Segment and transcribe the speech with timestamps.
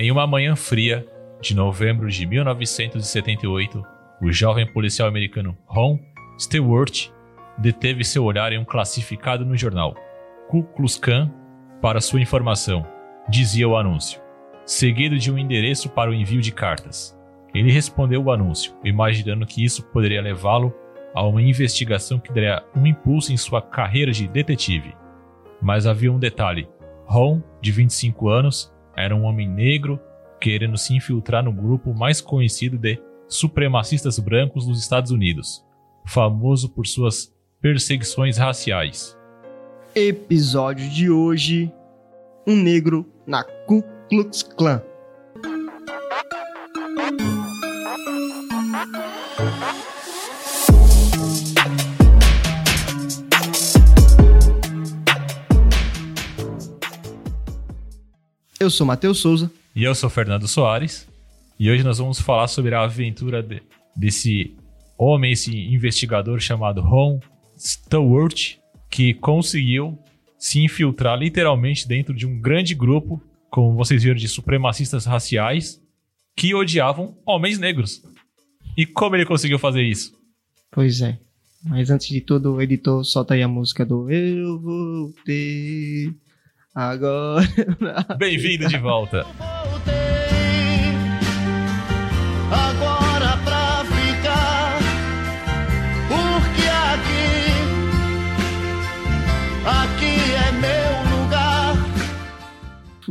[0.00, 1.04] Em uma manhã fria
[1.40, 3.82] de novembro de 1978,
[4.22, 5.98] o jovem policial americano Ron
[6.38, 7.08] Stewart
[7.58, 9.96] deteve seu olhar em um classificado no jornal
[10.48, 11.28] Ku Klux Klan
[11.82, 12.86] para sua informação,
[13.28, 14.20] dizia o anúncio,
[14.64, 17.18] seguido de um endereço para o envio de cartas.
[17.52, 20.72] Ele respondeu o anúncio, imaginando que isso poderia levá-lo
[21.12, 24.94] a uma investigação que daria um impulso em sua carreira de detetive.
[25.60, 26.68] Mas havia um detalhe:
[27.04, 30.00] Ron, de 25 anos, era um homem negro
[30.40, 35.64] querendo se infiltrar no grupo mais conhecido de supremacistas brancos dos Estados Unidos,
[36.04, 39.16] famoso por suas perseguições raciais.
[39.94, 41.72] Episódio de hoje:
[42.46, 44.82] Um negro na Ku Klux Klan.
[58.68, 59.50] Eu sou Matheus Souza.
[59.74, 61.08] E eu sou Fernando Soares.
[61.58, 63.62] E hoje nós vamos falar sobre a aventura de,
[63.96, 64.54] desse
[64.98, 67.18] homem, esse investigador chamado Ron
[67.58, 68.56] Stewart,
[68.90, 69.98] que conseguiu
[70.38, 75.80] se infiltrar literalmente dentro de um grande grupo, como vocês viram, de supremacistas raciais
[76.36, 78.02] que odiavam homens negros.
[78.76, 80.12] E como ele conseguiu fazer isso?
[80.70, 81.18] Pois é.
[81.64, 86.12] Mas antes de tudo, o editor solta aí a música do Eu voltei
[86.74, 87.46] agora.
[88.18, 89.24] Bem-vindo de volta.
[89.24, 89.94] Voltei
[92.50, 94.78] agora pra ficar,
[96.08, 97.42] porque aqui,
[99.66, 101.74] aqui é meu lugar.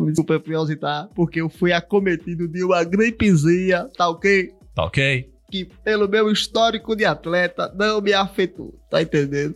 [0.07, 4.51] Desculpa eu piositar, porque eu fui acometido de uma gripezinha, tá ok?
[4.75, 5.29] Tá ok?
[5.49, 9.55] Que pelo meu histórico de atleta não me afetou, tá entendendo?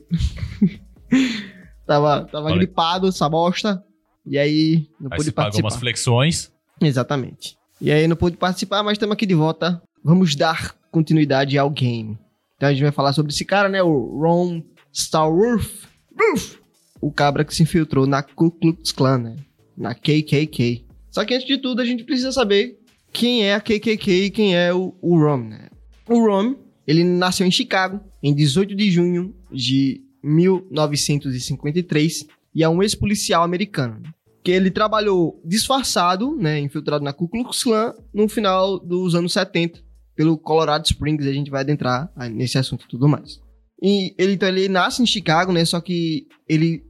[1.86, 2.56] tava tava Olha.
[2.56, 3.84] gripado, essa bosta.
[4.26, 5.68] E aí não Aí pude você pagou participar.
[5.68, 6.52] umas flexões.
[6.80, 7.58] Exatamente.
[7.80, 9.82] E aí não pude participar, mas estamos aqui de volta.
[10.04, 12.18] Vamos dar continuidade ao game.
[12.56, 13.82] Então a gente vai falar sobre esse cara, né?
[13.82, 14.62] O Ron
[14.94, 15.88] Starworth.
[16.20, 16.60] Ruff!
[17.00, 19.38] O cabra que se infiltrou na Ku Klux Klan, né?
[19.76, 20.86] Na KKK.
[21.10, 22.78] Só que antes de tudo a gente precisa saber
[23.12, 25.70] quem é a KKK e quem é o, o Ron, né?
[26.08, 26.56] O Ron,
[26.86, 34.02] ele nasceu em Chicago em 18 de junho de 1953 e é um ex-policial americano.
[34.44, 39.80] que ele trabalhou disfarçado, né, infiltrado na Ku Klux Klan no final dos anos 70
[40.16, 43.40] pelo Colorado Springs, a gente vai adentrar nesse assunto e tudo mais.
[43.82, 46.84] E ele então ele nasce em Chicago, né, só que ele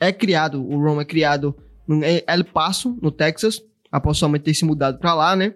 [0.00, 1.54] é criado, o Ron é criado
[1.86, 5.54] no El Paso, no Texas, após sua mãe ter se mudado para lá, né?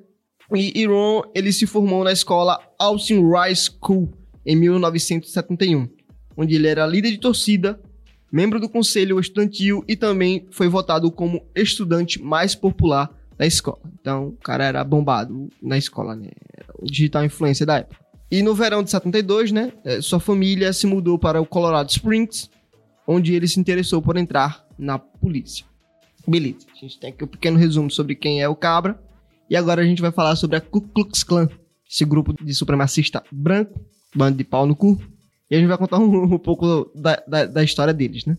[0.54, 4.12] E, e Ron, ele se formou na escola Austin Rice School
[4.46, 5.88] em 1971,
[6.36, 7.80] onde ele era líder de torcida
[8.30, 13.80] membro do conselho estudantil e também foi votado como estudante mais popular da escola.
[14.00, 16.28] Então, o cara era bombado na escola, né?
[16.56, 17.98] Era o digital influencer da época.
[18.30, 22.48] E no verão de 72, né, eh, sua família se mudou para o Colorado Springs,
[23.06, 25.66] onde ele se interessou por entrar na polícia.
[26.28, 29.00] Beleza, a gente tem aqui um pequeno resumo sobre quem é o cabra.
[29.48, 31.48] E agora a gente vai falar sobre a Ku Klux Klan,
[31.90, 34.96] esse grupo de supremacista branco, bando de pau no cu,
[35.50, 38.36] e a gente vai contar um, um pouco da, da, da história deles, né?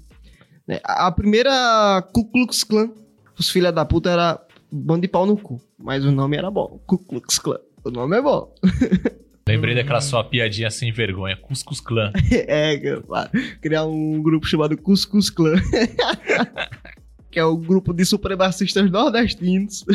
[0.68, 2.92] Né, A a primeira Ku Klux Klan,
[3.38, 4.40] os filha da puta era
[4.72, 7.60] bando de pau no cu, mas o nome era bom, Ku Klux Klan.
[7.84, 8.54] O nome é bom.
[9.48, 12.12] Lembrei daquela sua piadinha sem vergonha, Cuscus Clan.
[12.32, 15.56] é, cara, criar um grupo chamado Cuscus Clan.
[17.30, 19.86] que é o grupo de supremacistas nordestinos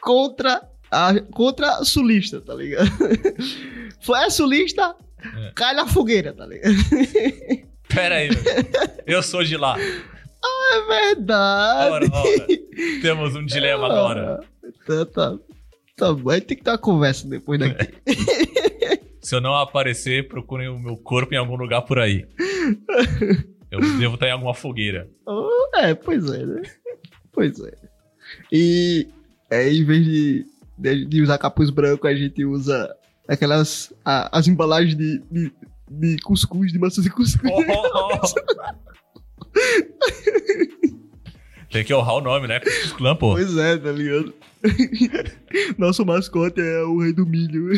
[0.00, 2.88] contra a contra sulista, tá ligado?
[4.00, 4.94] Foi a sulista,
[5.24, 5.52] É.
[5.54, 6.74] cai na fogueira, tá ligado?
[7.88, 8.30] Pera aí,
[9.06, 9.76] eu sou de lá.
[9.78, 11.90] É verdade.
[11.90, 12.46] Ora, ora.
[13.00, 14.40] Temos um dilema agora.
[14.86, 15.38] Tá, tá.
[15.96, 17.94] Tá bom, tem que ter uma conversa depois daqui.
[19.22, 22.26] Se eu não aparecer, procurem o meu corpo em algum lugar por aí.
[23.70, 25.08] Eu devo estar em alguma fogueira.
[25.26, 26.62] Oh, é, pois é, né?
[27.32, 27.72] Pois é.
[28.52, 29.08] E
[29.50, 32.94] é, em vez de, de, de usar capuz branco, a gente usa
[33.28, 33.92] aquelas.
[34.04, 35.52] a- as embalagens de, de,
[35.90, 37.50] de cuscuz, de maçãs de cuscuz.
[37.52, 38.20] Oh, oh, oh.
[41.70, 42.60] Tem que honrar o nome, né?
[42.60, 43.32] Cuscus Clan, pô.
[43.32, 44.32] Pois é, tá ligado?
[45.76, 47.70] Nosso mascote é o rei do milho.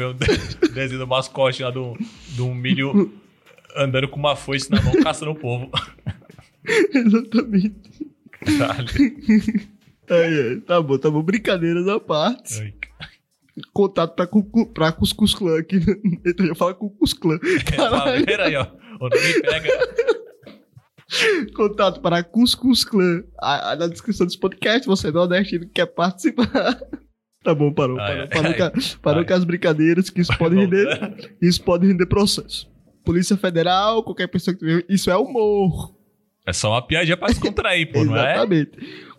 [0.00, 1.96] Um de- desenho do mascote lá do,
[2.34, 3.12] de um milho
[3.76, 5.70] andando com uma foice na mão, caçando o povo.
[6.94, 8.06] Exatamente.
[8.58, 8.88] Caralho.
[10.66, 11.22] Tá bom, tá bom.
[11.22, 12.60] Brincadeiras à parte.
[12.60, 12.74] Ai,
[13.72, 14.28] Contato pra,
[14.74, 15.76] pra Cuscuz Clã aqui.
[16.26, 17.38] Então eu ia falar Cuscuz Clã.
[17.64, 18.24] Tá Caralho.
[18.26, 18.66] vendo aí, ó?
[19.00, 19.68] O nome pega.
[21.54, 23.22] Contato para Cuscus Clan.
[23.40, 26.48] Ah, Na descrição desse podcast, você é nordestino que quer participar.
[27.44, 27.96] Tá bom, parou.
[28.00, 28.70] Ai, Parou, ai, parou, ai.
[28.72, 29.24] com, parou Ai.
[29.28, 31.14] com as brincadeiras, que isso pode render.
[31.40, 32.68] Isso pode render processo.
[33.04, 34.84] Polícia Federal, qualquer pessoa que tiver.
[34.88, 35.94] Isso é humor.
[36.44, 38.32] É só uma piadinha pra descontrair, pô, não é?
[38.34, 38.70] Exatamente.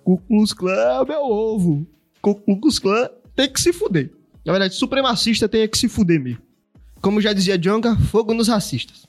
[0.08, 1.86] Ku Klux Klan é meu ovo.
[2.22, 4.10] Ku Klux Klan tem que se fuder.
[4.46, 6.42] Na verdade, supremacista tem que se fuder mesmo.
[7.02, 9.06] Como já dizia Jonga, fogo nos racistas.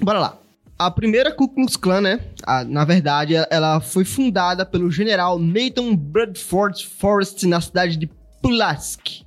[0.00, 0.38] Bora lá.
[0.78, 2.20] A primeira Ku Klux Klan, né?
[2.46, 8.10] a- na verdade, ela- foi fundada pelo general Nathan Bradford Forrest na cidade de
[8.40, 9.26] Pulaski,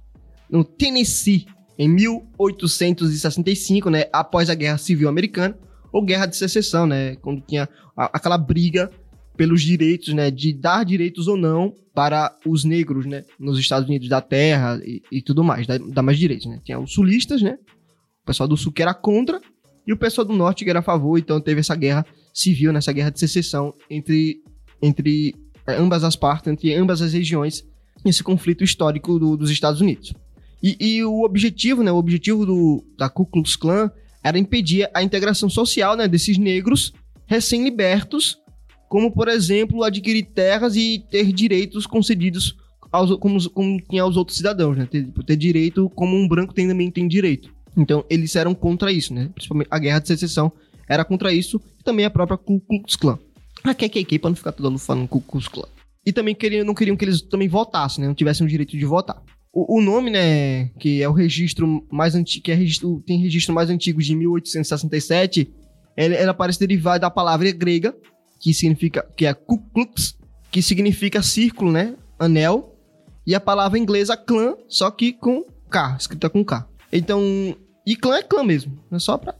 [0.49, 1.45] no Tennessee,
[1.77, 4.05] em 1865, né?
[4.11, 5.55] Após a Guerra Civil Americana,
[5.93, 7.15] ou Guerra de Secessão, né?
[7.17, 8.89] Quando tinha aquela briga
[9.41, 10.29] pelos direitos, né?
[10.29, 13.23] De dar direitos ou não para os negros, né?
[13.39, 16.59] Nos Estados Unidos da terra e, e tudo mais, dar, dar mais direitos, né?
[16.63, 17.57] Tinha os sulistas, né?
[18.21, 19.41] O pessoal do sul que era contra
[19.87, 22.91] e o pessoal do norte que era a favor, então teve essa guerra civil, nessa
[22.91, 24.43] guerra de secessão entre,
[24.79, 25.33] entre
[25.65, 27.63] eh, ambas as partes, entre ambas as regiões,
[28.05, 30.13] nesse conflito histórico do- dos Estados Unidos.
[30.61, 31.91] E, e o objetivo, né?
[31.91, 33.89] O objetivo do, da Ku Klux Klan
[34.23, 36.07] era impedir a integração social, né?
[36.07, 36.93] Desses negros
[37.25, 38.37] recém-libertos,
[38.91, 42.57] como, por exemplo, adquirir terras e ter direitos concedidos
[42.91, 44.85] aos, como, como tinha aos outros cidadãos, né?
[44.85, 47.53] Ter, ter direito como um branco tem, também tem direito.
[47.77, 49.29] Então, eles eram contra isso, né?
[49.33, 50.51] Principalmente a Guerra de Secessão
[50.89, 53.17] era contra isso, e também a própria Ku Klux Klan.
[53.63, 55.69] A KKK, pra não ficar todo mundo falando Ku Klux Klan.
[56.05, 58.09] E também queriam, não queriam que eles também votassem, né?
[58.09, 59.23] Não tivessem o direito de votar.
[59.53, 63.55] O, o nome, né, que é o registro mais antigo, que é registro, tem registro
[63.55, 65.49] mais antigo de 1867,
[65.95, 67.95] ele, ela parece derivar da palavra grega,
[68.41, 70.17] que significa, que é Ku Klux,
[70.51, 72.75] que significa círculo, né, anel,
[73.25, 76.67] e a palavra inglesa clã, só que com K, escrita com K.
[76.91, 77.21] Então,
[77.85, 79.35] e clã é clã mesmo, é só pra...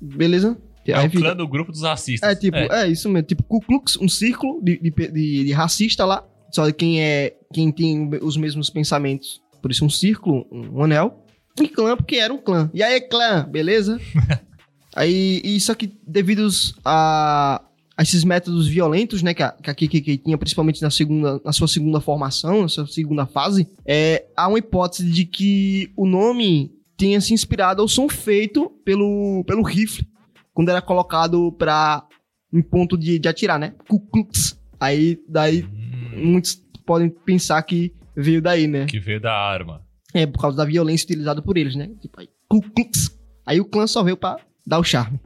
[0.00, 0.56] Beleza?
[0.86, 2.28] É Aí o fica- clã do grupo dos racistas.
[2.28, 2.88] é, tipo, é.
[2.88, 3.26] isso mesmo.
[3.26, 6.26] Tipo, Ku Klux, um círculo de, de, de- de racista lá.
[6.50, 7.36] Só de quem é.
[7.52, 9.40] Quem tem os mesmos pensamentos.
[9.60, 11.24] Por isso, um círculo, um anel.
[11.60, 12.68] E clã, porque era um clã.
[12.74, 14.00] E aí, clã, beleza?
[14.94, 16.48] aí, isso aqui, devido
[16.84, 17.62] a
[18.00, 21.68] esses métodos violentos, né, que a, que a KKK tinha, principalmente na, segunda, na sua
[21.68, 27.20] segunda formação, na sua segunda fase, é, há uma hipótese de que o nome tenha
[27.20, 30.06] se inspirado ao som feito pelo, pelo rifle
[30.54, 32.06] quando era colocado pra
[32.52, 33.74] em ponto de, de atirar, né?
[33.88, 34.58] Ku Klux.
[34.78, 38.86] Aí, daí, Hum, muitos podem pensar que veio daí, né?
[38.86, 39.82] que veio da arma.
[40.12, 41.90] É, por causa da violência utilizada por eles, né?
[42.00, 43.18] Tipo, aí, Ku Klux.
[43.46, 44.36] Aí o clã só veio pra
[44.66, 45.18] dar o charme.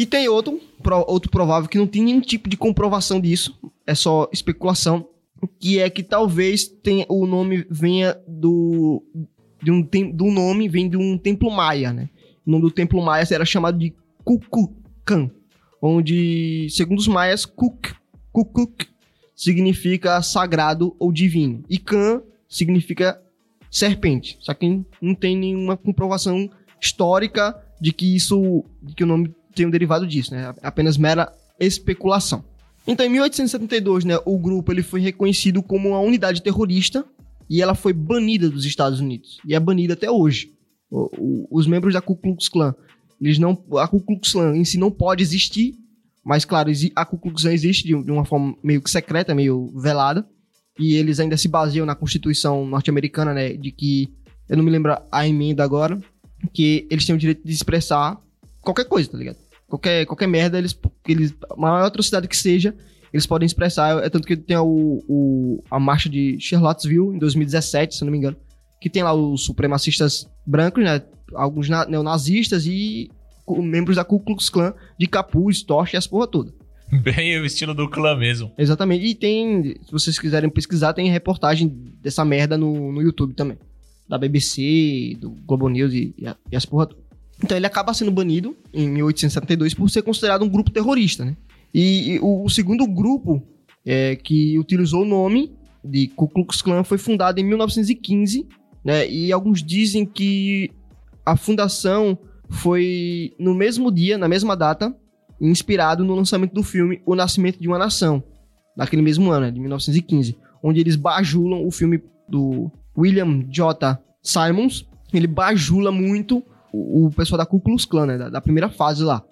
[0.00, 3.54] E tem outro, pro- outro provável que não tem nenhum tipo de comprovação disso,
[3.86, 5.06] é só especulação,
[5.58, 9.02] que é que talvez tenha, o nome venha do
[9.62, 12.08] de um do nome vem de um templo maia, né?
[12.46, 13.92] O nome do templo maia era chamado de
[14.24, 15.30] Kukulkan,
[15.82, 17.92] onde, segundo os maias, Kuk,
[18.32, 18.86] Kukuk
[19.36, 23.20] significa sagrado ou divino, e Kan significa
[23.70, 24.38] serpente.
[24.40, 26.48] Só que não tem nenhuma comprovação
[26.80, 30.54] histórica de que isso, de que o nome tem um derivado disso, né?
[30.62, 32.44] Apenas mera especulação.
[32.86, 37.04] Então, em 1872, né, o grupo ele foi reconhecido como uma unidade terrorista
[37.48, 40.52] e ela foi banida dos Estados Unidos e é banida até hoje.
[40.90, 42.74] O- o- os membros da Ku Klux Klan,
[43.20, 45.74] eles não, a Ku Klux Klan em si não pode existir,
[46.24, 49.70] mas claro, a Ku Klux Klan existe de, de uma forma meio que secreta, meio
[49.78, 50.26] velada,
[50.78, 54.08] e eles ainda se baseiam na Constituição norte-americana, né, de que
[54.48, 56.00] eu não me lembro a emenda agora,
[56.54, 58.18] que eles têm o direito de expressar
[58.62, 59.36] qualquer coisa, tá ligado?
[59.68, 60.76] Qualquer, qualquer merda, eles,
[61.06, 61.34] eles.
[61.50, 62.74] A maior atrocidade que seja,
[63.12, 64.02] eles podem expressar.
[64.04, 68.18] É tanto que tem o, o- a marcha de Charlottesville, em 2017, se não me
[68.18, 68.36] engano.
[68.80, 71.02] Que tem lá os supremacistas brancos, né?
[71.34, 73.10] Alguns na- neonazistas e
[73.48, 76.52] membros da Ku Klux Klan de capuz, tocha e as porra toda.
[77.02, 78.50] Bem o estilo do clã mesmo.
[78.58, 79.04] Exatamente.
[79.06, 81.68] E tem, se vocês quiserem pesquisar, tem reportagem
[82.02, 83.56] dessa merda no, no YouTube também.
[84.08, 86.12] Da BBC, do Globo News e,
[86.50, 86.99] e as porra toda.
[87.42, 91.36] Então ele acaba sendo banido em 1872 por ser considerado um grupo terrorista, né?
[91.72, 93.42] E, o, o segundo grupo
[93.84, 95.52] é, que utilizou o nome
[95.84, 98.46] de Ku Klux Klan foi fundado em 1915,
[98.84, 99.08] né?
[99.08, 100.70] E alguns dizem que
[101.24, 102.18] a fundação
[102.50, 104.94] foi no mesmo dia, na mesma data,
[105.40, 108.22] inspirado no lançamento do filme O Nascimento de uma Nação,
[108.76, 113.98] naquele mesmo ano, né, de 1915, onde eles bajulam o filme do William J.
[114.22, 118.68] Simons, ele bajula muito o, o pessoal da Ku Klux Klan, né, da, da primeira
[118.68, 119.24] fase lá.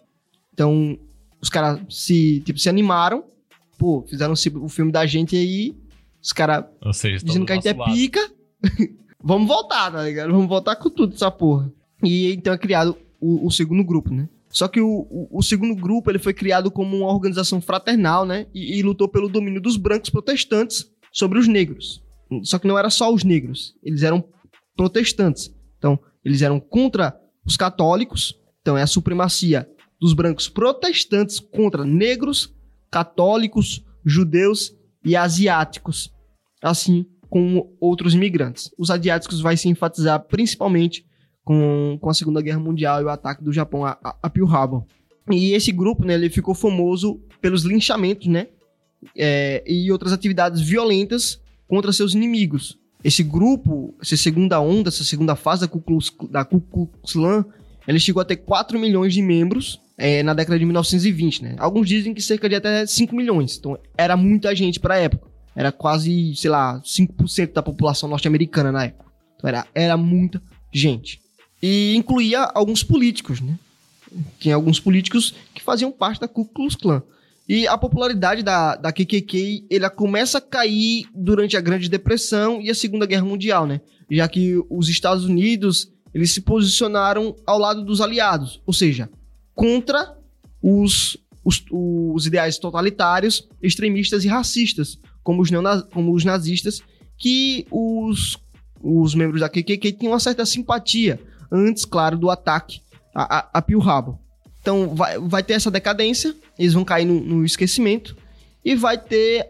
[0.53, 0.99] Então,
[1.41, 3.25] os caras se, tipo, se animaram,
[3.79, 5.77] pô, fizeram o filme da gente aí,
[6.23, 6.65] os caras
[7.25, 7.93] dizendo do que a gente é lado.
[7.93, 8.21] pica.
[9.23, 10.31] Vamos voltar, tá ligado?
[10.31, 11.73] Vamos voltar com tudo essa porra.
[12.03, 14.29] E então é criado o, o segundo grupo, né?
[14.51, 18.47] Só que o, o, o segundo grupo ele foi criado como uma organização fraternal, né?
[18.55, 22.03] E, e lutou pelo domínio dos brancos protestantes sobre os negros.
[22.43, 24.25] Só que não era só os negros, eles eram
[24.77, 25.55] protestantes.
[25.79, 27.19] Então, eles eram contra
[27.49, 29.67] os católicos, então é a supremacia
[29.99, 32.55] dos brancos protestantes contra negros,
[32.91, 36.13] católicos, judeus e asiáticos,
[36.63, 38.71] assim como outros imigrantes.
[38.79, 41.07] Os asiáticos vai se enfatizar principalmente
[41.43, 44.85] com, com a Segunda Guerra Mundial e o ataque do Japão a, a, Pearl Harbor.
[45.31, 48.49] E esse grupo, né, ele ficou famoso pelos linchamentos, né,
[49.17, 52.79] é, e outras atividades violentas contra seus inimigos.
[53.03, 56.11] Esse grupo, essa segunda onda, essa segunda fase da Ku Klux,
[57.13, 57.45] Klan,
[57.87, 61.57] ele chegou a ter 4 milhões de membros é, na década de 1920, né?
[61.59, 63.57] Alguns dizem que cerca de até 5 milhões.
[63.57, 65.29] Então, era muita gente para a época.
[65.55, 69.11] Era quase, sei lá, 5% da população norte-americana na época.
[69.37, 70.41] Então, era, era muita
[70.73, 71.21] gente.
[71.63, 73.59] E incluía alguns políticos, né?
[74.39, 77.03] Tinha alguns políticos que faziam parte da Ku Klux Klan.
[77.49, 82.69] E a popularidade da, da KKK, ela começa a cair durante a Grande Depressão e
[82.69, 83.81] a Segunda Guerra Mundial, né?
[84.11, 89.09] Já que os Estados Unidos, eles se posicionaram ao lado dos aliados, ou seja,
[89.55, 90.15] contra
[90.63, 96.83] os, os, os ideais totalitários, extremistas e racistas, como os, neonaz, como os nazistas,
[97.17, 98.37] que os,
[98.83, 101.19] os membros da KKK tinham uma certa simpatia,
[101.51, 102.83] antes, claro, do ataque
[103.15, 104.19] a, a, a Pearl Harbor.
[104.61, 108.17] Então vai, vai ter essa decadência, eles vão cair no, no, esquecimento
[108.65, 109.47] e vai ter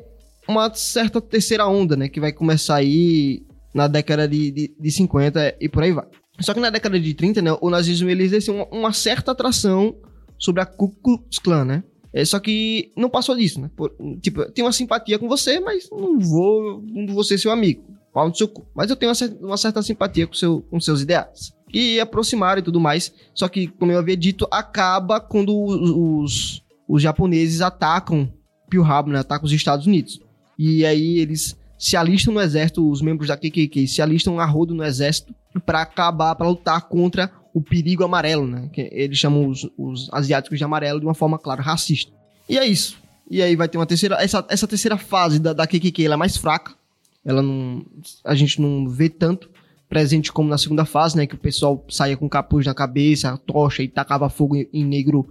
[0.48, 2.08] uma certa terceira onda, né?
[2.08, 3.42] Que vai começar aí
[3.74, 6.06] na década de, de, de 50 e por aí vai.
[6.40, 9.96] Só que na década de 30, né, o nazismo ele exerceu uma, uma certa atração
[10.38, 11.82] sobre a Ku Klux Klan, né?
[12.12, 13.70] É, só que não passou disso, né?
[13.76, 17.50] Por, tipo, eu tenho uma simpatia com você, mas não vou, não vou ser seu
[17.50, 17.84] amigo.
[18.12, 18.66] Pau no seu cu.
[18.74, 22.60] Mas eu tenho uma certa, uma certa simpatia com, seu, com seus ideais e aproximaram
[22.60, 23.12] e tudo mais.
[23.34, 28.32] Só que, como eu havia dito, acaba quando os, os japoneses atacam
[28.68, 29.20] Pearl Harbor, né?
[29.20, 30.20] Atacam os Estados Unidos.
[30.58, 34.74] E aí eles se alistam no exército, os membros da KKK se alistam a rodo
[34.74, 35.34] no exército
[35.64, 38.68] para acabar, para lutar contra o perigo amarelo, né?
[38.72, 42.12] Que eles chamam os, os asiáticos de amarelo de uma forma, claro, racista.
[42.48, 42.98] E é isso.
[43.30, 44.16] E aí vai ter uma terceira.
[44.16, 46.74] Essa, essa terceira fase da, da KKK ela é mais fraca.
[47.24, 47.84] Ela não.
[48.24, 49.50] A gente não vê tanto
[49.88, 51.26] presente como na segunda fase, né?
[51.26, 55.28] Que o pessoal saía com capuz na cabeça, tocha e tacava fogo em negro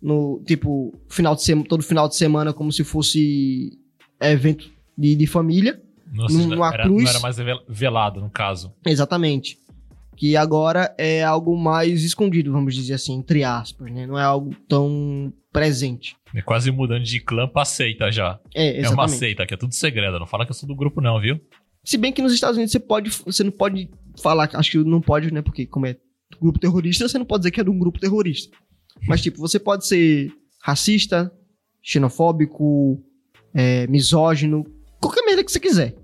[0.00, 3.78] no, tipo, final de semana, todo final de semana, como se fosse
[4.20, 5.80] evento de, de família.
[6.12, 7.04] Nossa, numa era, cruz.
[7.04, 7.36] Não era mais
[7.68, 8.72] velado, no caso.
[8.84, 9.58] Exatamente.
[10.16, 14.06] Que agora é algo mais escondido, vamos dizer assim, entre aspas, né?
[14.06, 16.16] Não é algo tão presente.
[16.34, 18.38] É quase mudando de clã pra seita já.
[18.54, 18.86] É, exatamente.
[18.86, 20.18] É uma seita, que é tudo segredo.
[20.18, 21.40] Não fala que eu sou do grupo, não, viu?
[21.84, 25.00] Se bem que nos Estados Unidos você pode, você não pode falar, acho que não
[25.00, 25.42] pode, né?
[25.42, 25.96] Porque como é
[26.40, 28.56] grupo terrorista, você não pode dizer que é de um grupo terrorista.
[29.06, 31.32] Mas tipo, você pode ser racista,
[31.82, 33.02] xenofóbico,
[33.52, 34.64] é, misógino,
[35.00, 35.96] qualquer merda que você quiser.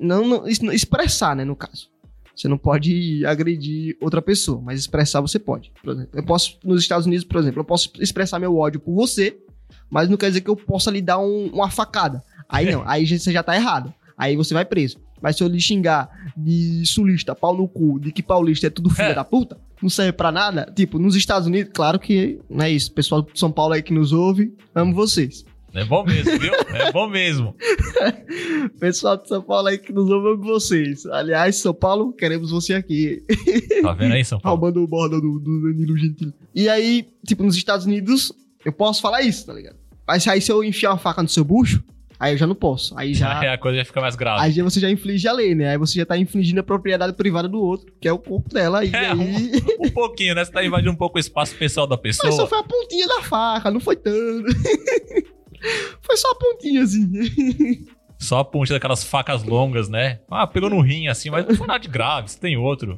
[0.00, 1.88] Não, não, expressar, né, no caso.
[2.34, 5.72] Você não pode agredir outra pessoa, mas expressar você pode.
[5.82, 8.92] Por exemplo, eu posso, nos Estados Unidos, por exemplo, eu posso expressar meu ódio por
[8.92, 9.38] você,
[9.88, 12.24] mas não quer dizer que eu possa lhe dar um, uma facada.
[12.48, 13.94] Aí não, aí você já tá errado.
[14.16, 14.98] Aí você vai preso.
[15.20, 18.90] Mas se eu lhe xingar de sulista, pau no cu, de que paulista é tudo
[18.90, 19.14] filho é.
[19.14, 20.70] da puta, não serve pra nada.
[20.74, 22.92] Tipo, nos Estados Unidos, claro que não é isso.
[22.92, 25.44] Pessoal de São Paulo aí que nos ouve, amo vocês.
[25.74, 26.52] É bom mesmo, viu?
[26.72, 27.56] É bom mesmo.
[28.78, 31.04] Pessoal de São Paulo aí que nos ouve, amo vocês.
[31.06, 33.22] Aliás, São Paulo, queremos você aqui.
[33.82, 34.60] Tá vendo aí, São Paulo?
[34.60, 36.32] Roubando o borda do, do Danilo Gentili.
[36.54, 38.32] E aí, tipo, nos Estados Unidos,
[38.64, 39.76] eu posso falar isso, tá ligado?
[40.06, 41.82] Mas aí se eu enfiar uma faca no seu bucho,
[42.18, 42.96] Aí eu já não posso.
[42.98, 43.40] Aí já.
[43.54, 44.42] A coisa já fica mais grave.
[44.42, 45.70] Aí você já inflige a lei, né?
[45.70, 48.84] Aí você já tá infligindo a propriedade privada do outro, que é o corpo dela.
[48.84, 49.12] E é, aí...
[49.12, 50.44] um, um, pouquinho, né?
[50.44, 52.26] Você tá invadindo um pouco o espaço pessoal da pessoa.
[52.26, 54.46] Mas só foi a pontinha da faca, não foi tanto.
[56.00, 57.86] foi só a pontinha, assim.
[58.18, 60.20] Só a pontinha daquelas facas longas, né?
[60.30, 62.96] Ah, pegou no rim, assim, mas não foi nada de grave, você tem outro.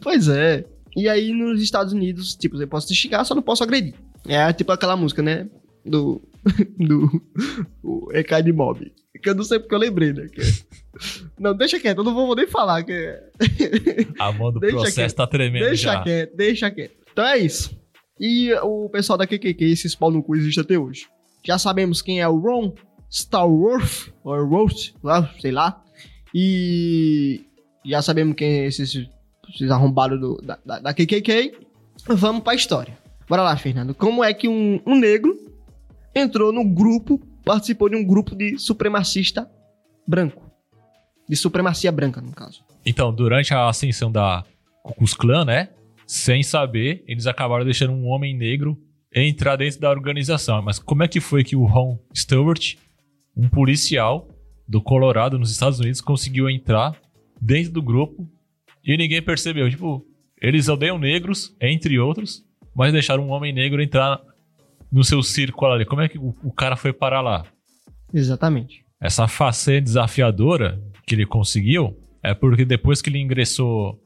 [0.00, 0.64] Pois é.
[0.96, 3.94] E aí nos Estados Unidos, tipo, eu posso te xingar, só não posso agredir.
[4.26, 5.46] É tipo aquela música, né?
[5.86, 6.22] Do
[6.78, 7.22] do
[7.82, 8.92] o EK Mob.
[9.22, 10.28] Que eu não sei porque eu lembrei, né?
[10.28, 10.40] Que...
[11.38, 12.82] Não, deixa quieto, eu não vou nem falar.
[12.82, 13.18] Que...
[14.18, 16.02] A mão do deixa processo quieto, tá tremendo deixa já.
[16.02, 16.96] quieto, deixa quieto.
[17.12, 17.76] Então é isso.
[18.18, 21.06] E o pessoal da QQQ, esse pau no cu existe até hoje.
[21.44, 22.74] Já sabemos quem é o Ron
[23.10, 24.94] Starworth, ou Roast,
[25.40, 25.82] sei lá.
[26.34, 27.44] E
[27.84, 29.08] já sabemos quem é esses,
[29.48, 31.54] esses arrombados do, da, da, da KKK.
[32.08, 32.98] Vamos pra história.
[33.28, 33.94] Bora lá, Fernando.
[33.94, 35.45] Como é que um, um negro
[36.16, 39.50] entrou no grupo, participou de um grupo de supremacista
[40.06, 40.50] branco.
[41.28, 42.64] De supremacia branca, no caso.
[42.84, 44.44] Então, durante a ascensão da
[44.82, 45.68] Ku Klux Klan, né?
[46.06, 48.78] sem saber, eles acabaram deixando um homem negro
[49.12, 50.62] entrar dentro da organização.
[50.62, 52.76] Mas como é que foi que o Ron Stewart,
[53.36, 54.28] um policial
[54.68, 56.96] do Colorado, nos Estados Unidos, conseguiu entrar
[57.40, 58.28] dentro do grupo
[58.84, 59.68] e ninguém percebeu?
[59.68, 60.06] Tipo,
[60.40, 62.44] eles odeiam negros, entre outros,
[62.74, 64.20] mas deixaram um homem negro entrar
[64.96, 65.84] no seu círculo ali.
[65.84, 67.44] Como é que o, o cara foi parar lá?
[68.14, 68.82] Exatamente.
[68.98, 74.00] Essa façanha desafiadora que ele conseguiu é porque depois que ele ingressou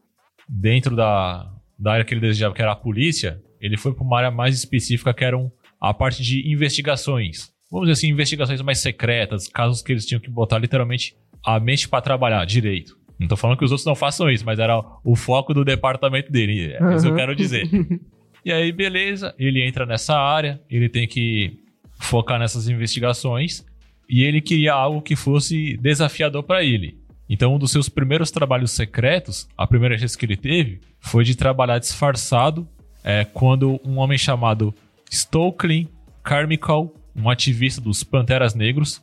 [0.48, 4.18] dentro da, da área que ele desejava, que era a polícia, ele foi para uma
[4.18, 7.52] área mais específica que eram a parte de investigações.
[7.70, 11.14] Vamos dizer assim, investigações mais secretas, casos que eles tinham que botar literalmente
[11.46, 12.98] a mente para trabalhar direito.
[13.16, 16.32] Não tô falando que os outros não façam isso, mas era o foco do departamento
[16.32, 16.72] dele.
[16.72, 17.68] É isso que eu quero dizer.
[18.44, 21.58] E aí, beleza, ele entra nessa área, ele tem que
[21.98, 23.64] focar nessas investigações
[24.08, 26.98] e ele queria algo que fosse desafiador para ele.
[27.28, 31.36] Então, um dos seus primeiros trabalhos secretos, a primeira vez que ele teve, foi de
[31.36, 32.66] trabalhar disfarçado
[33.04, 34.74] é, quando um homem chamado
[35.08, 35.88] Stokely
[36.24, 39.00] Carmichael, um ativista dos Panteras Negros,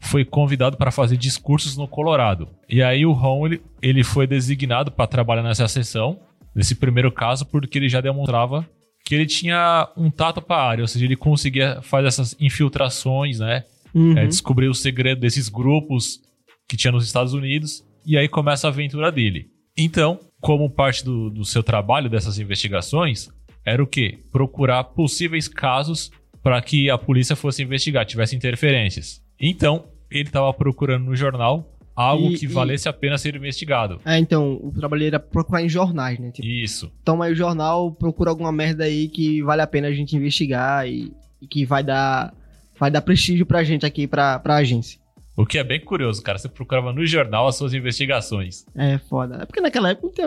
[0.00, 2.48] foi convidado para fazer discursos no Colorado.
[2.68, 6.18] E aí o Ron ele, ele foi designado para trabalhar nessa sessão,
[6.54, 8.68] nesse primeiro caso, porque ele já demonstrava
[9.08, 13.38] que ele tinha um tato para a área, ou seja, ele conseguia fazer essas infiltrações,
[13.38, 13.64] né?
[13.94, 14.18] Uhum.
[14.18, 16.20] é, descobrir o segredo desses grupos
[16.68, 19.46] que tinha nos Estados Unidos, e aí começa a aventura dele.
[19.74, 23.30] Então, como parte do, do seu trabalho dessas investigações,
[23.64, 24.18] era o quê?
[24.30, 26.10] Procurar possíveis casos
[26.42, 29.22] para que a polícia fosse investigar, tivesse interferências.
[29.40, 34.00] Então, ele estava procurando no jornal algo E- que e- valesse a pena ser investigado.
[34.04, 36.30] É, então, o trabalho era procurar em jornais, né?
[36.30, 36.92] Tipo, Isso.
[37.04, 40.86] toma aí o jornal, procura alguma merda aí que vale a pena a gente investigar
[40.88, 41.12] e,
[41.42, 42.32] e que vai dar,
[42.78, 45.00] vai dar prestígio pra gente aqui, pra, pra agência.
[45.36, 46.38] O que é bem curioso, cara.
[46.38, 48.64] Você procurava no jornal as suas investigações.
[48.76, 49.38] É foda.
[49.42, 50.24] É porque naquela época não tem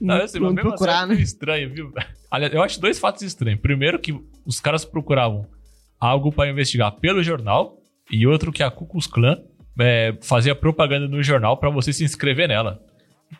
[0.00, 1.22] Não, não, assim, não mesmo procurar, assim, é né?
[1.22, 1.92] estranho, viu?
[2.30, 3.60] Aliás, eu acho dois fatos estranhos.
[3.60, 4.14] Primeiro que
[4.46, 5.46] os caras procuravam
[6.00, 7.76] algo para investigar pelo jornal
[8.10, 9.36] e outro que a Ku Klux Klan
[9.78, 12.82] é, fazia propaganda no jornal para você se inscrever nela.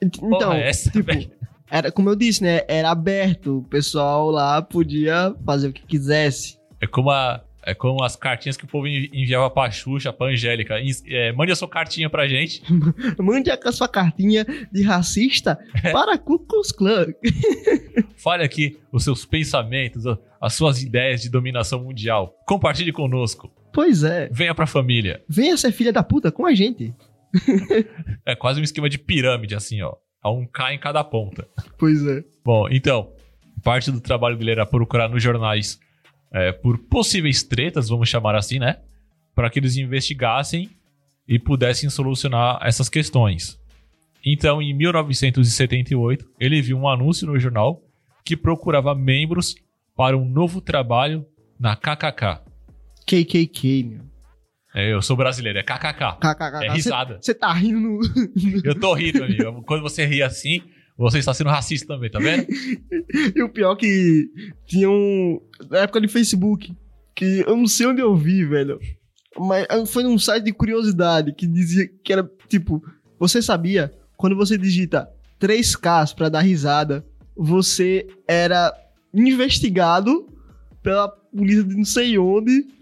[0.02, 1.30] Então, Porra, essa, tipo, velho.
[1.70, 2.60] era como eu disse, né?
[2.68, 3.58] Era aberto.
[3.58, 6.58] O pessoal lá podia fazer o que quisesse.
[6.80, 10.28] É como, a, é como as cartinhas que o povo envi- enviava pra Xuxa, pra
[10.28, 10.74] Angélica.
[11.06, 12.62] É, mande a sua cartinha pra gente.
[13.18, 15.90] Mande a sua cartinha de racista É.
[15.90, 17.06] para Ku Klux Klan.
[18.16, 20.04] Fale aqui os seus pensamentos,
[20.40, 22.34] as suas ideias de dominação mundial.
[22.46, 23.50] Compartilhe conosco.
[23.78, 24.28] Pois é.
[24.32, 25.22] Venha pra família.
[25.28, 26.92] Venha ser filha da puta com a gente.
[28.26, 29.94] É quase um esquema de pirâmide, assim, ó.
[30.20, 31.46] Há um K em cada ponta.
[31.78, 32.24] Pois é.
[32.44, 33.12] Bom, então,
[33.62, 35.78] parte do trabalho dele era procurar nos jornais
[36.32, 38.80] é, por possíveis tretas, vamos chamar assim, né?
[39.32, 40.70] Para que eles investigassem
[41.28, 43.60] e pudessem solucionar essas questões.
[44.26, 47.80] Então, em 1978, ele viu um anúncio no jornal
[48.24, 49.54] que procurava membros
[49.94, 51.24] para um novo trabalho
[51.60, 52.47] na KKK.
[53.08, 54.00] KKK, meu.
[54.74, 56.18] É, eu sou brasileiro, é KKK.
[56.20, 56.64] KKK.
[56.64, 57.18] É risada.
[57.20, 58.00] Você tá rindo no.
[58.62, 59.62] Eu tô rindo, amigo.
[59.62, 60.60] Quando você ri assim,
[60.96, 62.46] você está sendo racista também, tá vendo?
[63.34, 64.28] E o pior que
[64.66, 65.40] tinha um.
[65.70, 66.76] Na época de Facebook,
[67.16, 68.78] que eu não sei onde eu vi, velho.
[69.38, 72.82] Mas ah, foi num site de curiosidade que dizia que era tipo:
[73.18, 75.08] você sabia, quando você digita
[75.40, 78.72] 3Ks pra dar risada, você era
[79.14, 80.28] investigado
[80.82, 82.77] pela polícia de não sei onde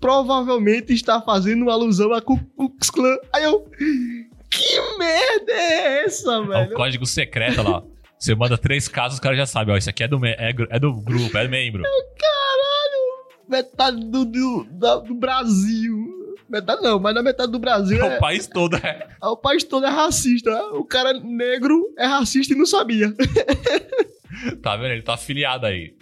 [0.00, 3.16] provavelmente estar fazendo uma alusão a Ku Klux Klan.
[3.32, 3.66] Aí eu.
[4.50, 6.74] Que merda é essa, É um velho?
[6.74, 7.82] código secreto lá.
[8.18, 10.78] Você manda três casos, o cara já sabe, ó, isso aqui é do, é, é
[10.78, 11.82] do grupo, é membro.
[11.82, 13.48] Caralho!
[13.48, 14.64] Metade do, do,
[15.00, 15.96] do Brasil.
[16.48, 19.08] Metade não, mas na metade do Brasil É é, o país todo, é.
[19.22, 20.50] o país todo é racista.
[20.74, 23.12] O cara negro é racista e não sabia.
[24.62, 24.92] Tá vendo?
[24.92, 25.94] Ele tá afiliado aí.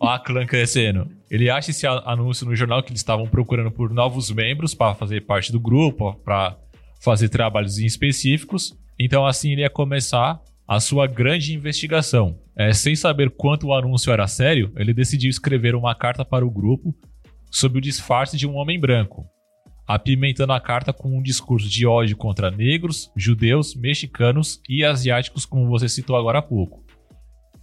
[0.00, 1.08] Ó a clã crescendo.
[1.30, 5.22] Ele acha esse anúncio no jornal que eles estavam procurando por novos membros para fazer
[5.22, 6.56] parte do grupo, para
[7.00, 8.76] fazer trabalhos específicos.
[8.98, 12.38] Então, assim, ele ia começar a sua grande investigação.
[12.56, 16.50] É, sem saber quanto o anúncio era sério, ele decidiu escrever uma carta para o
[16.50, 16.94] grupo
[17.50, 19.26] sob o disfarce de um homem branco,
[19.86, 25.68] apimentando a carta com um discurso de ódio contra negros, judeus, mexicanos e asiáticos, como
[25.68, 26.84] você citou agora há pouco.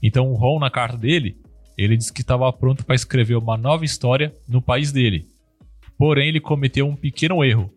[0.02, 1.38] Então, o Ron, na carta dele,
[1.78, 5.28] ele disse que estava pronto para escrever uma nova história no país dele.
[5.98, 7.72] Porém, ele cometeu um pequeno erro.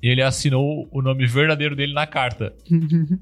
[0.00, 2.54] Ele assinou o nome verdadeiro dele na carta.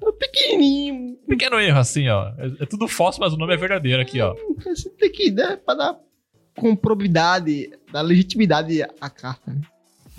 [0.00, 1.16] É pequenininho.
[1.28, 2.28] Pequeno erro, assim, ó.
[2.38, 4.34] É, é tudo falso, mas o nome é verdadeiro aqui, ó.
[4.64, 5.96] Você tem que dar pra dar
[6.56, 9.52] com probidade, dar legitimidade à carta.
[9.52, 9.60] né?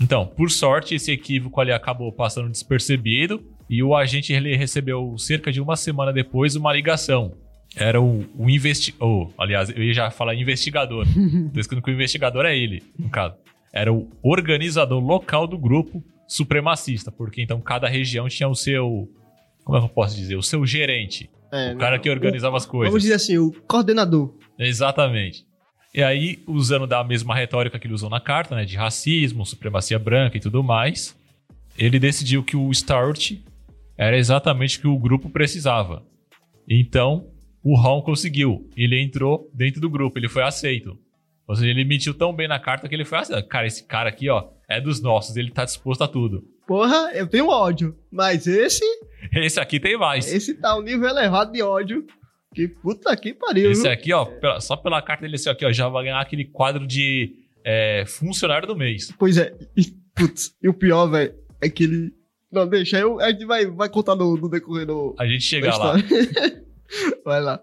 [0.00, 5.60] Então, por sorte, esse equívoco ali acabou passando despercebido E o agente recebeu cerca de
[5.60, 7.34] uma semana depois uma ligação.
[7.76, 9.30] Era o, o investigador.
[9.38, 11.06] aliás, eu ia já falar investigador.
[11.54, 13.36] Tô escrito que o investigador é ele, no caso.
[13.72, 19.08] Era o organizador local do grupo supremacista, porque então cada região tinha o seu.
[19.64, 20.36] Como é que eu posso dizer?
[20.36, 21.30] O seu gerente.
[21.52, 22.90] É, O cara não, que organizava as coisas.
[22.90, 24.34] Vamos dizer assim, o coordenador.
[24.58, 25.44] Exatamente.
[25.92, 29.98] E aí, usando da mesma retórica que ele usou na carta, né, de racismo, supremacia
[29.98, 31.16] branca e tudo mais,
[31.76, 33.32] ele decidiu que o Start
[33.98, 36.04] era exatamente o que o grupo precisava.
[36.68, 37.26] Então,
[37.62, 38.68] o Ron conseguiu.
[38.76, 40.98] Ele entrou dentro do grupo, ele foi aceito.
[41.46, 43.48] Ou seja, ele mentiu tão bem na carta que ele foi aceito.
[43.48, 46.44] Cara, esse cara aqui, ó, é dos nossos, ele tá disposto a tudo.
[46.66, 47.96] Porra, eu tenho ódio.
[48.10, 48.84] Mas esse,
[49.34, 50.32] Esse aqui tem mais.
[50.32, 52.06] esse tá um nível elevado de ódio.
[52.54, 53.70] Que puta que pariu.
[53.72, 53.90] Esse viu?
[53.90, 56.86] aqui, ó, pela- só pela carta dele, esse aqui, ó, já vai ganhar aquele quadro
[56.86, 57.32] de
[57.64, 59.12] é, funcionário do mês.
[59.18, 59.52] Pois é.
[59.76, 59.82] E,
[60.14, 62.12] putz, e o pior, velho, é que ele.
[62.50, 65.14] Não, deixa, eu, a gente vai, vai contar no, no decorrer do.
[65.18, 65.94] A gente chega lá.
[67.24, 67.60] vai lá.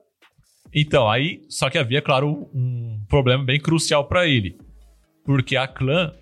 [0.74, 4.58] Então, aí, só que havia, claro, um problema bem crucial pra ele.
[5.24, 6.14] Porque a clã,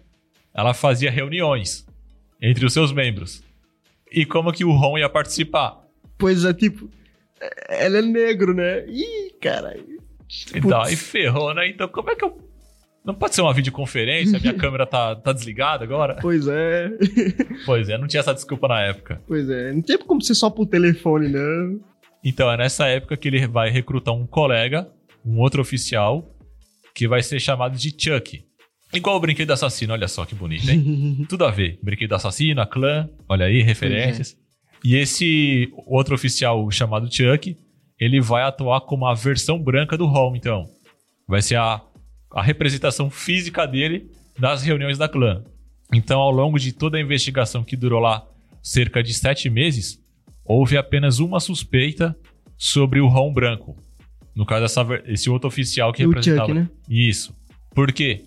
[0.53, 1.85] ela fazia reuniões
[2.41, 3.43] entre os seus membros.
[4.11, 5.81] E como que o Ron ia participar?
[6.17, 6.89] Pois é, tipo.
[7.41, 8.85] é- Ela é negro, né?
[8.87, 9.99] Ih, caralho.
[10.53, 11.67] Então, aí ferrou, né?
[11.67, 12.37] Então, como é que eu.
[13.03, 14.39] Não pode ser uma videoconferência?
[14.39, 16.17] Minha câmera tá, tá desligada agora?
[16.21, 16.89] Pois é.
[17.65, 19.21] Pois é, não tinha essa desculpa na época.
[19.27, 19.71] Pois é.
[19.73, 21.79] Não tem como ser só por telefone, não.
[22.25, 24.89] Então, é nessa época que ele vai recrutar um colega,
[25.23, 26.35] um outro oficial,
[26.95, 28.43] que vai ser chamado de Chuck.
[28.91, 31.23] Igual o brinquedo assassino, olha só que bonito, hein?
[31.29, 31.77] Tudo a ver.
[31.83, 34.35] Brinquedo assassino, a clã, olha aí, referências.
[34.83, 37.55] E esse outro oficial chamado Chuck,
[37.99, 40.65] ele vai atuar como a versão branca do Home, então.
[41.27, 41.81] Vai ser a,
[42.33, 44.09] a representação física dele
[44.39, 45.43] nas reuniões da clã.
[45.93, 48.27] Então, ao longo de toda a investigação que durou lá
[48.63, 49.99] cerca de sete meses,
[50.45, 52.15] houve apenas uma suspeita
[52.57, 53.75] sobre o Ron branco.
[54.35, 56.47] No caso, essa ver- esse outro oficial que E o representava.
[56.49, 56.69] Chuck, né?
[56.89, 57.33] Isso.
[57.73, 58.23] Por quê?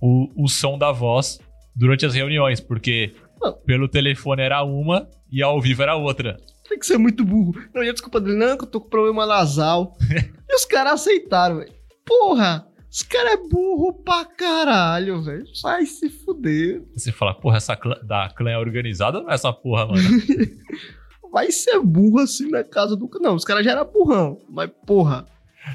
[0.00, 1.38] O, o som da voz
[1.74, 3.52] durante as reuniões, porque Não.
[3.64, 6.36] pelo telefone era uma e ao vivo era outra.
[6.68, 7.54] Tem que ser muito burro.
[7.74, 9.96] Não, e a desculpa dele, não, que eu tô com problema nasal.
[10.48, 11.72] e os caras aceitaram, velho.
[12.04, 15.44] Porra, os caras é burro pra caralho, velho.
[15.62, 16.82] Vai se fuder.
[16.94, 20.02] Você fala, porra, essa clã, da clã é organizada ou não é essa porra, mano?
[21.32, 23.10] Vai ser burro assim na casa do.
[23.20, 24.38] Não, os caras já eram burrão.
[24.50, 25.26] Mas, porra,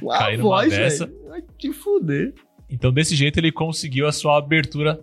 [0.10, 1.08] a Cair voz, dessa.
[1.08, 1.30] velho.
[1.30, 2.34] Vai te fuder.
[2.70, 5.00] Então, desse jeito, ele conseguiu a sua abertura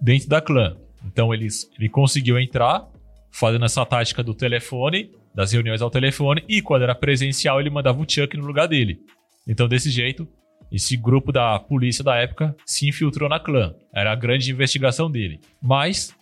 [0.00, 0.76] dentro da clã.
[1.06, 1.46] Então, ele,
[1.78, 2.88] ele conseguiu entrar,
[3.30, 8.00] fazendo essa tática do telefone, das reuniões ao telefone, e quando era presencial, ele mandava
[8.00, 9.00] o Chuck no lugar dele.
[9.46, 10.26] Então, desse jeito,
[10.70, 13.74] esse grupo da polícia da época se infiltrou na clã.
[13.94, 15.40] Era a grande investigação dele.
[15.60, 16.14] Mas,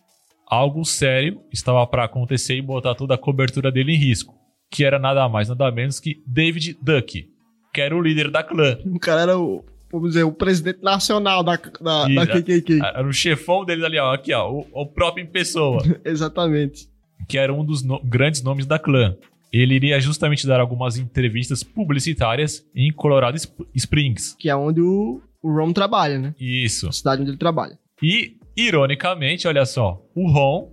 [0.51, 4.35] algo sério estava para acontecer e botar toda a cobertura dele em risco.
[4.71, 7.29] Que era nada mais, nada menos que David Duck,
[7.73, 8.77] que era o líder da clã.
[8.87, 9.65] O cara era o.
[9.93, 12.79] Vamos dizer, o presidente nacional da, da, E- da KKK.
[12.81, 14.15] Era o chefão deles ali, ó.
[14.15, 14.49] Aqui, ó.
[14.49, 15.83] O, o próprio em pessoa.
[16.05, 16.89] Exatamente.
[17.29, 19.17] que era um dos no- grandes nomes da clã.
[19.53, 24.37] Ele iria justamente dar algumas entrevistas publicitárias em Colorado Sp- Springs.
[24.39, 26.35] Que é onde o, o Ron trabalha, né?
[26.39, 26.89] Isso.
[26.89, 27.77] A cidade onde ele trabalha.
[28.01, 30.73] E, ironicamente, olha só, o Ron,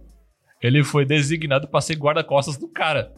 [0.62, 3.12] ele foi designado para ser guarda-costas do cara.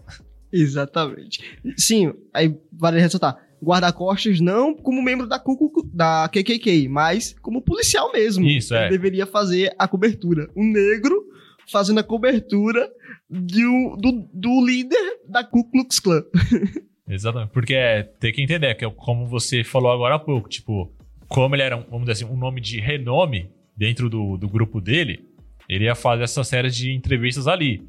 [0.52, 1.40] Exatamente.
[1.78, 3.38] Sim, aí vale ressaltar.
[3.62, 8.46] Guarda-costas não como membro da, Ku- da KKK, mas como policial mesmo.
[8.48, 8.90] Isso, Ele é.
[8.90, 10.50] deveria fazer a cobertura.
[10.56, 11.26] Um negro
[11.72, 12.90] fazendo a cobertura
[13.30, 16.24] de um- do, do líder da Ku Klux Klan.
[17.08, 17.52] Exatamente.
[17.52, 20.92] Porque é, tem que entender, que é como você falou agora há pouco, tipo,
[21.28, 24.82] como ele era, um, vamos dizer assim, um nome de renome dentro do, do grupo
[24.82, 25.26] dele,
[25.70, 27.82] ele ia fazer essa série de entrevistas ali.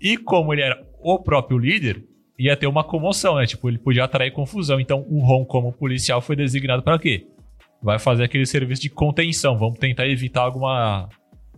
[0.00, 2.02] E como ele era o próprio líder,
[2.38, 3.44] ia ter uma comoção, né?
[3.44, 4.80] Tipo, ele podia atrair confusão.
[4.80, 7.26] Então, o Ron, como policial, foi designado para quê?
[7.82, 9.58] Vai fazer aquele serviço de contenção.
[9.58, 11.10] Vamos tentar evitar alguma,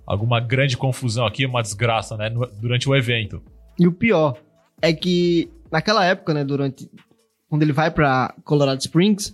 [0.05, 2.29] alguma grande confusão aqui, uma desgraça, né?
[2.61, 3.41] durante o evento.
[3.79, 4.37] E o pior
[4.83, 6.91] é que naquela época, né, durante
[7.49, 9.33] quando ele vai pra Colorado Springs,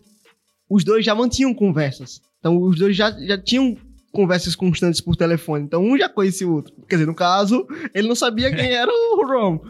[0.68, 2.20] os dois já mantinham conversas.
[2.38, 3.76] Então os dois já, já tinham
[4.16, 5.64] conversas constantes por telefone.
[5.64, 6.74] Então um já conhecia o outro.
[6.88, 9.60] Quer dizer, no caso, ele não sabia quem era o Ron,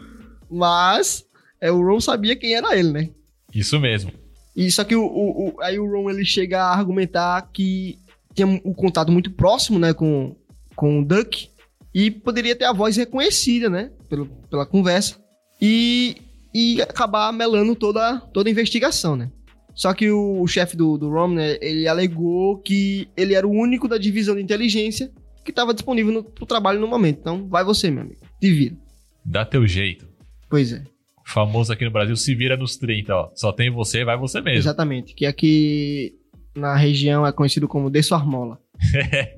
[0.49, 1.25] mas
[1.59, 3.09] é, o Ron sabia quem era ele, né?
[3.53, 4.11] Isso mesmo.
[4.55, 7.99] E só que o, o- o- aí o Ron ele chega a argumentar que
[8.33, 10.35] tinha um contato muito próximo, né, com,
[10.75, 11.49] com o Duck
[11.93, 15.15] e poderia ter a voz reconhecida, né, pelo, pela conversa
[15.61, 16.17] e,
[16.53, 19.29] e acabar melando toda, toda a investigação, né.
[19.77, 23.51] Só que o, o chefe do, do Ron, né, ele alegou que ele era o
[23.51, 25.11] único da divisão de inteligência
[25.45, 27.19] que estava disponível no, pro trabalho no momento.
[27.21, 28.19] Então, vai você, meu amigo.
[28.41, 28.75] Te vira.
[29.23, 30.07] Dá teu jeito.
[30.49, 30.81] Pois é,
[31.23, 33.29] Famoso aqui no Brasil, se vira nos 30, ó.
[33.35, 34.57] Só tem você, vai você mesmo.
[34.59, 35.13] exatamente.
[35.13, 36.15] Que aqui
[36.55, 38.59] na região é conhecido como Dessuarmola.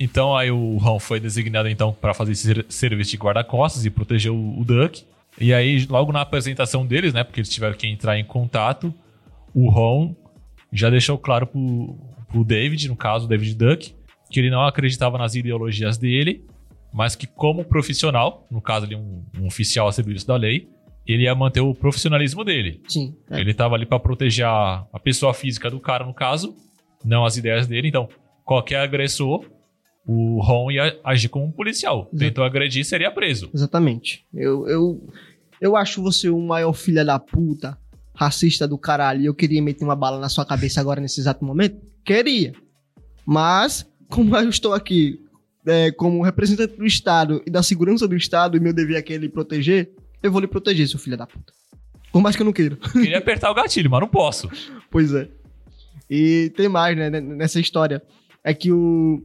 [0.00, 3.90] Então aí o Ron foi designado então para fazer esse ser- serviço de guarda-costas e
[3.90, 5.02] proteger o, o Duck.
[5.40, 8.94] E aí logo na apresentação deles, né, porque eles tiveram que entrar em contato,
[9.58, 10.14] o Ron
[10.72, 13.92] já deixou claro pro, pro David, no caso o David Duck,
[14.30, 16.44] que ele não acreditava nas ideologias dele,
[16.92, 20.68] mas que como profissional, no caso ali um, um oficial a serviço da lei,
[21.04, 22.80] ele ia manter o profissionalismo dele.
[22.86, 23.16] Sim.
[23.30, 23.40] é.
[23.40, 26.54] Ele tava ali pra proteger a, a pessoa física do cara, no caso,
[27.04, 27.88] não as ideias dele.
[27.88, 28.08] Então,
[28.44, 29.44] qualquer agressor,
[30.06, 32.08] o Ron ia agir como um policial.
[32.16, 33.50] Tentou agredir, seria preso.
[33.52, 34.24] Exatamente.
[34.32, 35.08] Eu, eu,
[35.60, 37.76] eu acho você o maior filho da puta,
[38.18, 41.44] racista do caralho, e eu queria meter uma bala na sua cabeça agora nesse exato
[41.44, 41.78] momento?
[42.04, 42.52] Queria.
[43.24, 45.20] Mas, como eu estou aqui
[45.64, 49.28] é, como representante do Estado e da segurança do Estado, e meu dever é lhe
[49.28, 51.52] proteger, eu vou lhe proteger, seu filho da puta.
[52.10, 52.76] Por mais que eu não queira.
[52.90, 54.48] Queria apertar o gatilho, mas não posso.
[54.90, 55.28] Pois é.
[56.10, 58.02] E tem mais, né, n- nessa história.
[58.42, 59.22] É que o,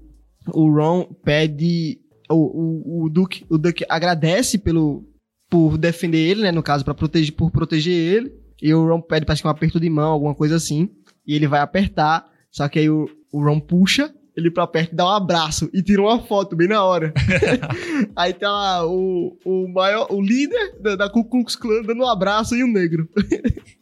[0.54, 1.98] o Ron pede.
[2.30, 5.06] O, o, o, Duke, o Duke agradece pelo,
[5.50, 6.52] por defender ele, né?
[6.52, 8.43] No caso, para proteger, por proteger ele.
[8.64, 10.90] E o Ron pede, parece que um aperto de mão, alguma coisa assim.
[11.28, 12.26] E ele vai apertar.
[12.50, 15.84] Só que aí o, o Ron puxa ele pra perto e dá um abraço e
[15.84, 17.14] tira uma foto bem na hora.
[18.16, 22.08] aí tá lá o, o maior, o líder da, da Ku Klux Klan dando um
[22.08, 23.08] abraço e um negro.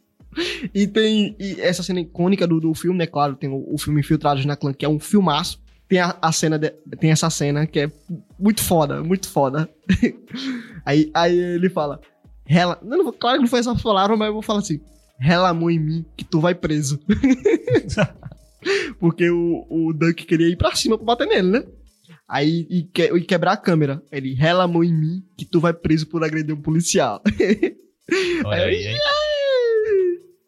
[0.72, 3.06] E tem e essa cena icônica do, do filme, né?
[3.06, 5.60] Claro, tem o, o filme Infiltrados na Clã, que é um filmaço.
[5.86, 7.92] Tem a, a cena, de- tem essa cena que é
[8.38, 9.68] muito foda, muito foda.
[10.86, 12.00] aí, aí ele fala,
[12.46, 14.80] Rela, não, não claro que não foi essa palavra, mas eu vou falar assim,
[15.18, 17.00] rela a mão em mim que tu vai preso.
[18.98, 21.64] Porque o, o Duck queria ir pra cima pra bater nele, né?
[22.28, 24.02] Aí, e, que, e quebrar a câmera.
[24.10, 27.20] Ele, rela a mão em mim que tu vai preso por agredir um policial.
[28.44, 28.96] Olha aí, hein?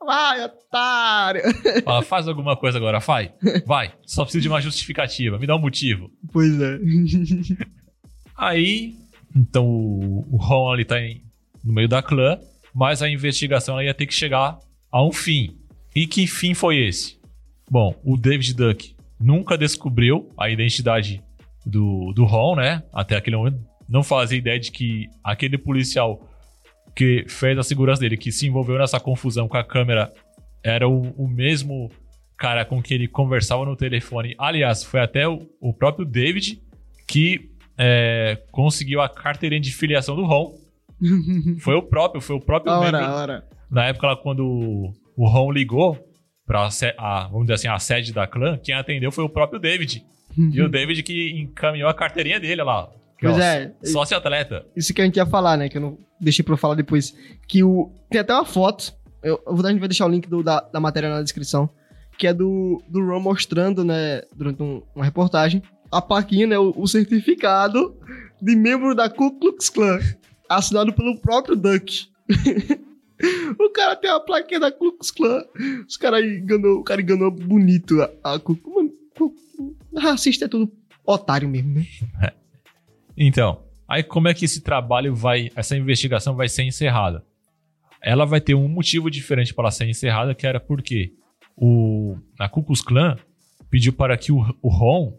[0.04, 1.42] Vai, otário!
[1.82, 3.32] Fala, faz alguma coisa agora, vai.
[3.66, 3.94] Vai.
[4.04, 5.38] Só preciso de uma justificativa.
[5.38, 6.10] Me dá um motivo.
[6.32, 6.78] Pois é.
[8.36, 8.94] Aí,
[9.34, 11.22] então o, o Ron ali tá em-
[11.64, 12.38] no meio da clã,
[12.74, 14.58] mas a investigação ia ter que chegar
[14.90, 15.56] a um fim.
[15.94, 17.18] E que fim foi esse?
[17.70, 21.22] Bom, o David Duck nunca descobriu a identidade
[21.64, 22.82] do, do Ron, né?
[22.92, 23.58] Até aquele momento.
[23.88, 26.28] Não fazia ideia de que aquele policial
[26.94, 30.12] que fez a segurança dele, que se envolveu nessa confusão com a câmera,
[30.62, 31.90] era o, o mesmo
[32.36, 34.34] cara com quem ele conversava no telefone.
[34.38, 36.60] Aliás, foi até o, o próprio David
[37.06, 40.54] que é, conseguiu a carteirinha de filiação do Ron.
[41.60, 43.12] Foi o próprio, foi o próprio A hora, membro.
[43.12, 43.44] a hora.
[43.70, 44.44] Na época lá, quando
[45.16, 45.98] o- Ron ligou
[46.46, 49.58] pra se- a, vamos dizer assim, a sede da clã, quem atendeu foi o próprio
[49.60, 50.04] David.
[50.36, 52.88] E o David que encaminhou a carteirinha dele lá.
[53.18, 53.72] Que, Pois ó, é.
[53.84, 54.66] Sócio atleta.
[54.74, 55.68] Isso que a gente ia falar, né?
[55.68, 57.14] Que eu não deixei pra eu falar depois.
[57.46, 57.92] Que o.
[58.10, 58.92] Tem até uma foto.
[59.22, 61.70] Eu, eu vou, a gente vai deixar o link do- da, da matéria na descrição.
[62.18, 64.22] Que é do, do Ron mostrando, né?
[64.36, 65.62] Durante um- uma reportagem.
[65.92, 66.58] A plaquinha, né?
[66.58, 67.96] O, o certificado
[68.42, 69.98] de membro da Ku Klux Klan.
[70.56, 72.08] Assinado pelo próprio Duck.
[73.58, 75.44] o cara tem a plaquinha da Ku Klux Klan.
[75.86, 78.58] Os cara enganou, o cara enganou bonito a, a Ku
[79.96, 80.72] Racista é tudo
[81.06, 81.86] otário mesmo, né?
[83.16, 87.24] Então, aí como é que esse trabalho vai, essa investigação vai ser encerrada?
[88.02, 91.12] Ela vai ter um motivo diferente para ser encerrada, que era porque
[91.56, 93.16] o, a Ku Klux Klan
[93.70, 95.16] pediu para que o, o Ron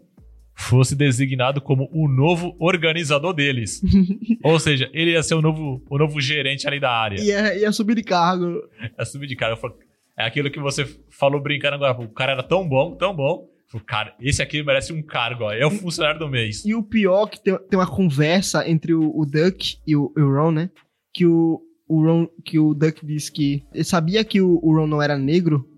[0.56, 3.82] fosse designado como o novo organizador deles.
[4.42, 7.20] Ou seja, ele ia ser o novo, o novo gerente ali da área.
[7.20, 8.62] E é subir de cargo.
[8.96, 9.76] É subir de falo,
[10.16, 12.00] É aquilo que você falou brincando agora.
[12.00, 13.46] O cara era tão bom, tão bom.
[13.68, 15.52] Falo, Cara, esse aqui merece um cargo, ó.
[15.52, 16.64] É o funcionário do mês.
[16.64, 20.20] E o pior que tem, tem uma conversa entre o, o Duck e o, o
[20.20, 20.70] Ron, né?
[21.12, 24.86] Que o, o Ron, que o Duck disse que ele sabia que o, o Ron
[24.86, 25.68] não era negro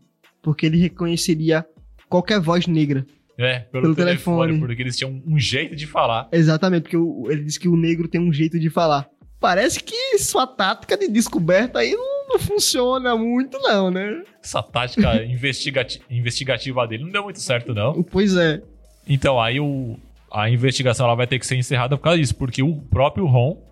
[0.41, 1.67] porque ele reconheceria
[2.09, 3.05] qualquer voz negra.
[3.38, 4.59] É, pelo, Pelo telefone, telefone.
[4.66, 6.29] porque eles tinham um jeito de falar.
[6.33, 9.09] Exatamente, porque o- ele disse que o negro tem um jeito de falar.
[9.40, 14.22] Parece que sua tática de descoberta aí não, não funciona muito, não, né?
[14.42, 18.03] Essa tática investigati- investigativa dele não deu muito certo, não.
[18.03, 18.61] Pois é.
[19.09, 19.96] Então, aí o,
[20.33, 23.62] a investigação ela vai ter que ser encerrada por causa disso, porque o próprio Ron,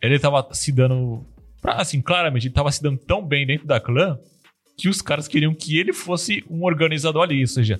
[0.00, 1.22] ele tava se dando.
[1.60, 4.18] Pra, assim, claramente, ele tava se dando tão bem dentro da clã
[4.78, 7.40] que os caras queriam que ele fosse um organizador ali.
[7.42, 7.78] Ou seja,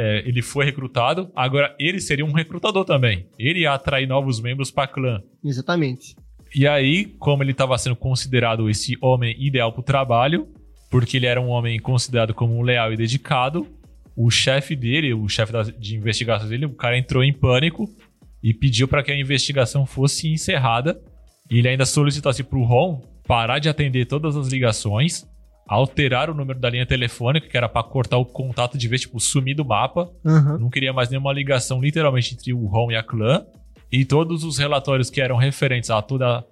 [0.00, 3.26] é, ele foi recrutado, agora ele seria um recrutador também.
[3.36, 5.20] Ele ia atrair novos membros pra clã.
[5.44, 6.14] Exatamente.
[6.54, 10.46] E aí, como ele estava sendo considerado esse homem ideal para o trabalho,
[10.88, 13.66] porque ele era um homem considerado como um leal e dedicado,
[14.16, 17.88] o chefe dele, o chefe de investigação dele, o cara entrou em pânico
[18.40, 21.00] e pediu para que a investigação fosse encerrada.
[21.50, 25.26] E ele ainda solicitou assim, para o Ron parar de atender todas as ligações,
[25.68, 29.20] alterar o número da linha telefônica, que era pra cortar o contato de vez, tipo,
[29.20, 30.10] sumir do mapa.
[30.24, 30.58] Aham.
[30.58, 33.44] Não queria mais nenhuma ligação, literalmente, entre o Ron e a clã.
[33.92, 36.42] E todos os relatórios que eram referentes a toda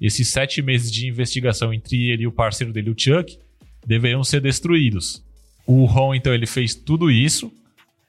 [0.00, 3.38] esses sete meses de investigação entre ele e o parceiro dele, o Chuck,
[3.86, 5.24] deveriam ser destruídos.
[5.64, 7.52] O Ron, então, ele fez tudo isso.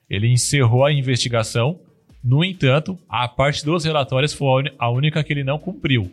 [0.10, 1.80] Ele encerrou a investigação.
[2.24, 6.12] No entanto, a parte dos relatórios foi a única que ele não cumpriu.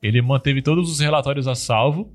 [0.00, 2.08] Ele manteve todos os relatórios a salvo.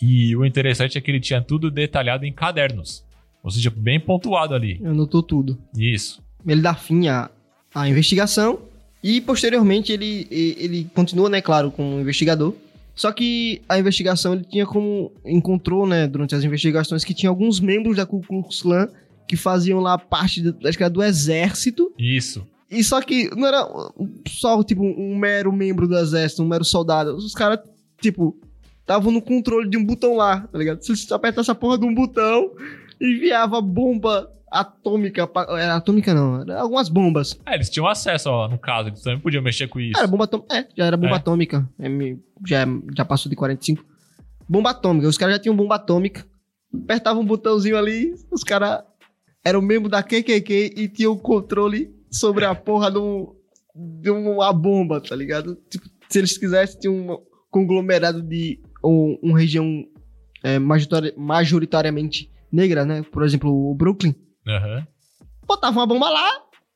[0.00, 3.04] E o interessante é que ele tinha tudo detalhado em cadernos.
[3.42, 4.80] Ou seja, bem pontuado ali.
[4.84, 5.58] Anotou tudo.
[5.76, 6.22] Isso.
[6.46, 7.30] Ele dá fim à,
[7.74, 8.60] à investigação
[9.02, 12.54] e posteriormente ele, ele continua, né, claro, como investigador.
[12.94, 17.60] Só que a investigação ele tinha como encontrou, né, durante as investigações que tinha alguns
[17.60, 18.88] membros da Ku Klux Klan
[19.28, 21.92] que faziam lá parte do, acho que era do exército.
[21.98, 22.46] Isso.
[22.70, 23.68] E só que não era
[24.28, 27.14] só tipo um mero membro do exército, um mero soldado.
[27.16, 27.60] Os caras
[28.00, 28.36] tipo
[28.86, 30.80] estavam no controle de um botão lá, tá ligado?
[30.80, 32.52] Se você apertasse a porra de um botão,
[33.00, 37.36] enviava bomba atômica, pra, era atômica não, era algumas bombas.
[37.44, 38.88] É, eles tinham acesso, ó, no caso.
[38.88, 39.98] Eles também podiam mexer com isso.
[39.98, 40.56] Era bomba atômica.
[40.56, 41.16] É, já era bomba É.
[41.16, 41.68] atômica.
[41.80, 41.88] É,
[42.46, 42.64] já,
[42.96, 43.84] já passou de 45.
[44.48, 45.08] Bomba atômica.
[45.08, 46.24] Os caras já tinham bomba atômica.
[46.72, 48.82] Apertava um botãozinho ali, os caras
[49.44, 53.34] eram membro da KKK e tinham o controle sobre a porra de, um,
[53.74, 55.56] de uma bomba, tá ligado?
[55.68, 57.18] Tipo, se eles quisessem, tinha um
[57.50, 59.84] conglomerado de uma região
[60.42, 63.02] é, majoritar- majoritariamente negra, né?
[63.10, 64.14] Por exemplo, o Brooklyn.
[64.46, 64.86] Aham.
[65.46, 66.28] Botava uma bomba lá,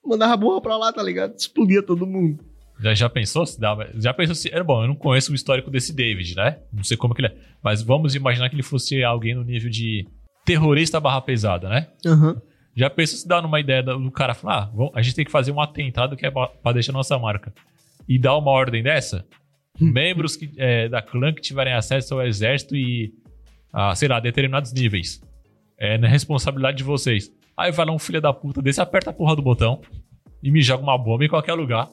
[0.04, 1.34] mandava a bomba pra lá, tá ligado?
[1.36, 2.44] Explodia todo mundo.
[2.80, 3.88] Já, já pensou se dava.
[3.94, 4.48] Já pensou se.
[4.54, 6.58] É bom, eu não conheço o histórico desse David, né?
[6.72, 7.36] Não sei como que ele é.
[7.62, 10.06] Mas vamos imaginar que ele fosse alguém no nível de
[10.46, 11.88] terrorista barra pesada, né?
[12.06, 12.40] Aham.
[12.74, 15.50] Já pensou se dá numa ideia do cara falar, ah, a gente tem que fazer
[15.52, 17.52] um atentado que é pra, pra deixar nossa marca.
[18.08, 19.26] E dar uma ordem dessa?
[19.92, 23.12] Membros que, é, da clã que tiverem acesso ao exército e,
[23.72, 25.20] a, sei lá, determinados níveis.
[25.78, 27.30] É na responsabilidade de vocês.
[27.56, 29.80] Aí vai lá um filho da puta desse, aperta a porra do botão
[30.42, 31.88] e me joga uma bomba em qualquer lugar.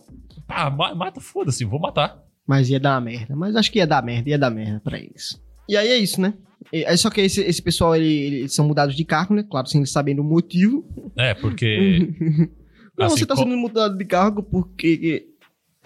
[0.46, 2.18] Pá, ma- mata, foda-se, vou matar.
[2.46, 3.36] Mas ia dar uma merda.
[3.36, 5.42] Mas acho que ia dar merda, ia dar merda pra eles.
[5.68, 6.34] E aí é isso, né?
[6.72, 9.44] É só que esse, esse pessoal, ele- eles são mudados de cargo, né?
[9.50, 10.86] Claro, sem eles sabendo o motivo.
[11.18, 12.14] É, porque.
[12.98, 15.28] Não, assim, você tá sendo mudado de cargo porque...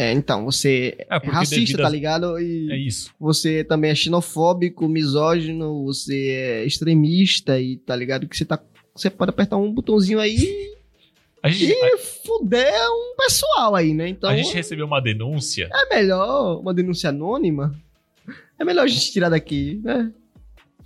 [0.01, 2.39] É, então, você é, É, racista, devido tá ligado?
[2.39, 3.13] E É isso.
[3.19, 8.27] você também é xenofóbico, misógino, você é extremista e tá ligado?
[8.27, 8.59] Que você tá...
[8.95, 10.35] Você pode apertar um botãozinho aí
[11.43, 14.09] A gente, e fuder um pessoal aí, né?
[14.09, 14.27] Então...
[14.29, 15.69] a gente recebeu uma denúncia.
[15.71, 17.71] É melhor uma denúncia anônima.
[18.59, 20.11] É melhor a gente tirar daqui, né?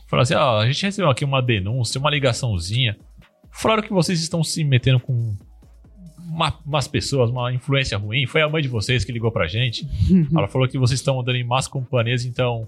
[0.08, 2.97] Falaram assim: ó, a gente recebeu aqui uma denúncia, uma ligaçãozinha.
[3.51, 5.36] Falaram que vocês estão se metendo com
[6.36, 8.26] uma- umas pessoas, uma influência ruim.
[8.28, 9.88] Foi a mãe de vocês que ligou pra gente.
[10.36, 12.67] Ela falou que vocês estão andando em más companhias, então.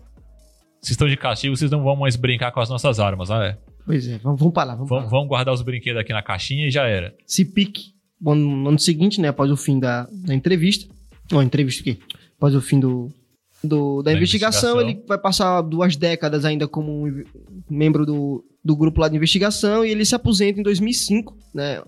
[0.82, 3.58] Vocês estão de castigo, vocês não vão mais brincar com as nossas armas, ah, é.
[3.86, 4.99] Pois é, vamos, vamos pra lá, vamos, lá.
[5.06, 7.13] vão guardar os brinquedos aqui na caixinha e já era.
[7.25, 7.93] Se pique.
[8.19, 9.27] Bom, no ano seguinte, né?
[9.30, 10.91] Após o fim da, da entrevista.
[11.34, 11.97] Ó, entrevista o quê?
[12.38, 13.10] Após o fim do,
[13.63, 14.82] do- da, Da investigação, investigação.
[14.82, 17.23] ele vai passar duas décadas ainda como um
[17.69, 21.82] membro do, do grupo lá de investigação e ele se aposenta em 2005, né?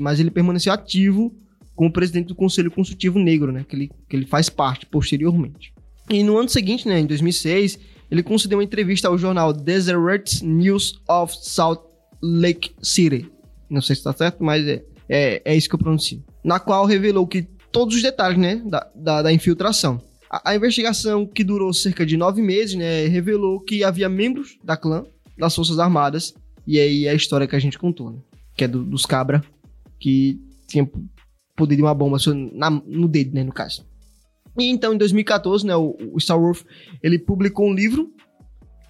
[0.00, 1.34] Mas ele permaneceu ativo
[1.74, 3.64] como presidente do Conselho Consultivo Negro, né?
[3.68, 5.72] Que ele, que ele faz parte posteriormente.
[6.10, 7.00] E no ano seguinte, né?
[7.00, 7.78] Em 2006,
[8.10, 11.80] ele concedeu uma entrevista ao jornal Deseret News of Salt
[12.22, 13.28] Lake City.
[13.68, 16.22] Não sei se tá certo, mas é, é, é isso que eu pronuncio.
[16.44, 20.00] Na qual revelou que todos os detalhes, né, da, da, da infiltração.
[20.30, 24.76] A, a investigação, que durou cerca de nove meses, né, revelou que havia membros da
[24.76, 25.04] clã,
[25.36, 26.34] das Forças Armadas,
[26.66, 28.18] e aí é a história que a gente contou, né,
[28.56, 29.42] que é do- dos cabra,
[30.04, 30.38] que
[30.68, 30.86] tinha
[31.56, 32.18] poder de uma bomba
[32.52, 33.86] na- no dedo, né, no caso.
[34.58, 36.62] E então, em 2014, né, o, o Star Wars,
[37.02, 38.12] ele publicou um livro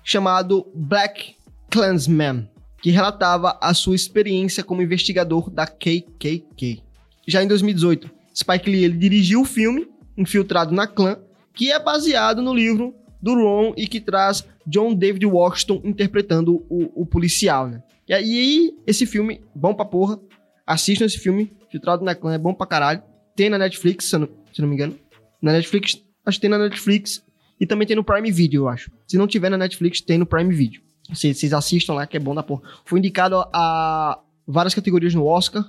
[0.02, 1.36] chamado Black
[1.70, 2.48] Klansman,
[2.82, 6.82] que relatava a sua experiência como investigador da KKK.
[7.28, 9.86] Já em 2018, Spike Lee ele dirigiu o filme
[10.18, 11.16] Infiltrado na Clã,
[11.54, 17.02] que é baseado no livro do Ron e que traz John David Washington interpretando o,
[17.02, 17.82] o policial, né?
[18.08, 20.18] E aí, esse filme, bom pra porra.
[20.66, 23.02] Assistam esse filme, Infiltrado na Clã, é bom pra caralho.
[23.36, 24.98] Tem na Netflix, se eu não, se não me engano.
[25.42, 27.22] Na Netflix, acho que tem na Netflix
[27.60, 28.90] e também tem no Prime Video, eu acho.
[29.06, 30.80] Se não tiver na Netflix, tem no Prime Video.
[31.08, 32.62] Vocês assistam lá, que é bom da porra.
[32.84, 35.68] Foi indicado a várias categorias no Oscar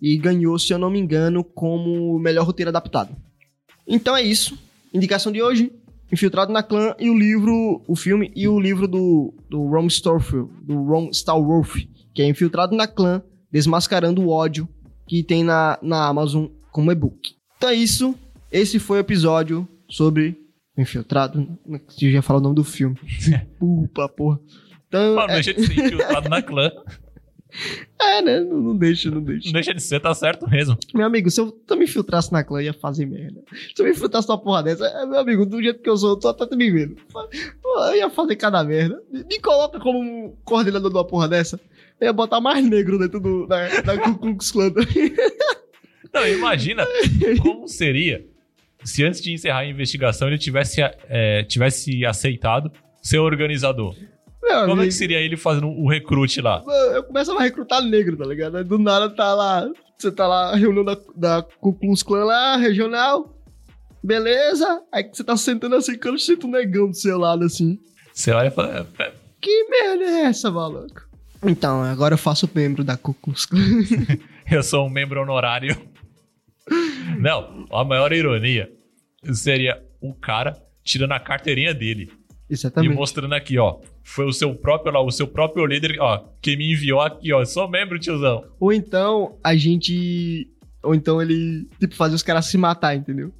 [0.00, 3.16] e ganhou, se eu não me engano, como melhor roteiro adaptado.
[3.86, 4.58] Então é isso.
[4.92, 5.72] Indicação de hoje:
[6.12, 10.50] Infiltrado na Clã e o livro, o filme e o livro do, do Ron Starfield,
[10.62, 13.22] do Ron Stallworth, que é Infiltrado na Clã,
[13.56, 14.68] Desmascarando o Ódio,
[15.06, 17.34] que tem na, na Amazon como e-book.
[17.56, 18.14] Então é isso.
[18.52, 20.38] Esse foi o episódio sobre
[20.76, 21.48] Infiltrado?
[21.66, 22.96] Eu ia falar o nome do filme.
[23.58, 24.38] Pupa, porra.
[24.86, 26.70] Então, não é, deixa de ser infiltrado na clã.
[27.98, 28.40] é, né?
[28.40, 29.46] Não, não deixa, não deixa.
[29.46, 30.76] Não deixa de ser, tá certo mesmo.
[30.94, 33.42] Meu amigo, se eu também infiltrasse na clã, ia fazer merda.
[33.74, 36.10] Se eu me infiltrasse numa porra dessa, é, meu amigo, do jeito que eu sou,
[36.10, 36.96] eu tô até me vendo.
[37.10, 37.26] Pô,
[37.86, 39.02] Eu ia fazer cada merda.
[39.10, 41.58] Me, me coloca como um coordenador de uma porra dessa.
[42.00, 44.72] Eu ia botar mais negro dentro do, da, da Ku Klux Klan.
[46.12, 46.86] Não, imagina
[47.42, 48.24] como seria
[48.84, 52.70] se antes de encerrar a investigação ele tivesse, é, tivesse aceitado
[53.02, 53.94] ser organizador.
[54.42, 56.62] Meu Como é amigo, que seria ele fazendo o recrute lá?
[56.94, 58.62] eu começava a recrutar negro, tá ligado?
[58.64, 59.68] Do nada tá lá,
[59.98, 63.34] você tá lá, reunião da, da Ku Klux Klan lá, regional.
[64.04, 64.82] Beleza?
[64.92, 67.76] Aí você tá sentando assim, quando senta um negão do seu lado assim.
[68.12, 71.05] Você olha e fala, "É, Que merda é essa, maluco?
[71.44, 73.14] Então, agora eu faço membro da Klan.
[74.50, 75.76] eu sou um membro honorário.
[77.18, 78.70] Não, a maior ironia
[79.32, 82.10] seria o cara tirando a carteirinha dele
[82.48, 82.94] e Exatamente.
[82.94, 83.80] mostrando aqui, ó.
[84.02, 87.44] Foi o seu próprio lá, o seu próprio líder, ó, que me enviou aqui, ó.
[87.44, 88.44] Sou membro, tiozão.
[88.60, 90.48] Ou então a gente.
[90.82, 93.32] Ou então ele, tipo, fazia os caras se matar, entendeu?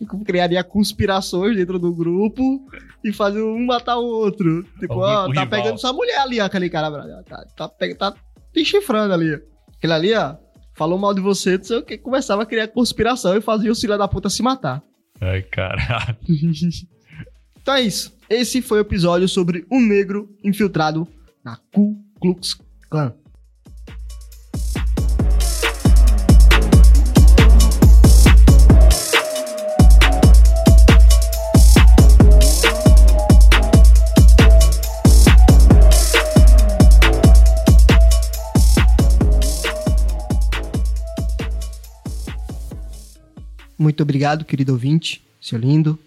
[0.00, 2.64] E Criaria conspirações dentro do grupo
[3.04, 4.62] e fazia um matar o outro.
[4.80, 5.60] Tipo, O ó, grupo tá rival.
[5.62, 6.90] pegando sua mulher ali, ó, aquele cara.
[7.24, 7.68] Tá, tá,
[7.98, 8.14] tá
[8.52, 9.40] te chifrando ali.
[9.76, 10.36] Aquele ali, ó,
[10.76, 13.80] falou mal de você, não sei o que, começava a criar conspiração e fazia os
[13.80, 14.82] filhos da puta se matar.
[15.20, 16.16] Ai, caralho.
[17.60, 18.16] Então é isso.
[18.30, 21.06] Esse foi o episódio sobre um negro infiltrado
[21.44, 22.54] na Ku Klux
[22.88, 23.12] Klan.
[43.88, 45.98] Muito obrigado, querido ouvinte, seu lindo,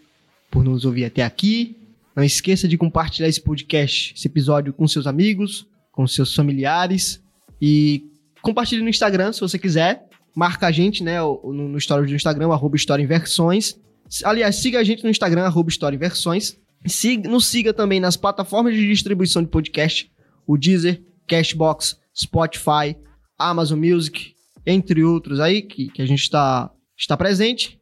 [0.52, 1.76] por nos ouvir até aqui.
[2.16, 7.20] Não esqueça de compartilhar esse podcast, esse episódio com seus amigos, com seus familiares
[7.60, 8.04] e
[8.40, 10.08] compartilhe no Instagram se você quiser.
[10.36, 13.76] Marca a gente, né, no, no do Instagram, arroba História em Versões.
[14.24, 16.56] Aliás, siga a gente no Instagram, arroba História em Versões.
[16.86, 20.08] Siga, nos siga também nas plataformas de distribuição de podcast,
[20.46, 22.96] o Deezer, Cashbox, Spotify,
[23.40, 24.36] Amazon Music,
[24.68, 26.72] entre outros aí, que, que a gente está,
[27.04, 27.80] está presente.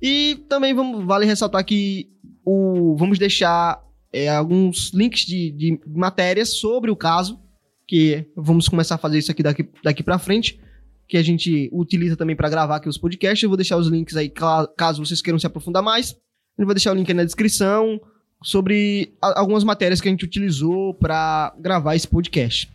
[0.00, 2.08] E também vamos, vale ressaltar que
[2.44, 3.80] o, vamos deixar
[4.12, 7.40] é, alguns links de, de matérias sobre o caso,
[7.86, 10.58] que vamos começar a fazer isso aqui daqui, daqui para frente,
[11.06, 13.42] que a gente utiliza também para gravar aqui os podcasts.
[13.42, 14.32] Eu vou deixar os links aí,
[14.76, 16.16] caso vocês queiram se aprofundar mais.
[16.58, 18.00] Eu vou deixar o link aí na descrição
[18.42, 22.70] sobre a- algumas matérias que a gente utilizou para gravar esse podcast.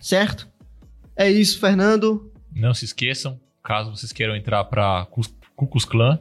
[0.00, 0.48] Certo?
[1.14, 2.32] É isso, Fernando.
[2.54, 6.18] Não se esqueçam, caso vocês queiram entrar pra Cus- Cucus Clan,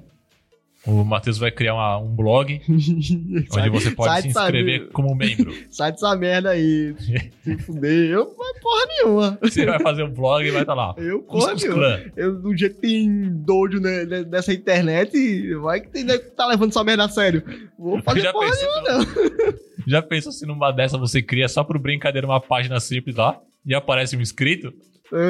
[0.85, 5.53] o Matheus vai criar uma- um blog onde você pode sai se inscrever como membro.
[5.69, 6.95] Sai dessa merda aí.
[7.43, 8.09] Se fuder.
[8.11, 9.37] Eu não vai porra nenhuma.
[9.41, 10.93] Você vai fazer um blog e vai estar lá.
[10.97, 12.01] Eu porra nenhuma.
[12.15, 16.47] Eu, do jeito que tem doido né, né, nessa internet, vai que tem que tá
[16.47, 17.43] levando essa merda a sério.
[17.77, 19.53] Vou fazer Já porra pensou, nenhuma, não.
[19.87, 23.73] Já pensou se numa dessa você cria só por brincadeira uma página simples lá e
[23.75, 24.73] aparece um inscrito?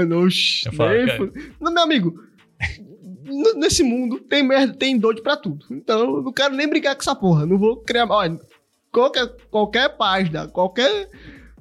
[0.07, 1.31] Não, shh, Eu falo, cara.
[1.59, 2.23] Não, meu amigo,
[3.55, 5.65] nesse mundo tem merda, tem doido pra tudo.
[5.71, 7.45] Então, eu não quero nem brincar com essa porra.
[7.45, 8.05] Não vou criar.
[8.09, 8.39] Olha,
[8.91, 11.09] qualquer, qualquer página, qualquer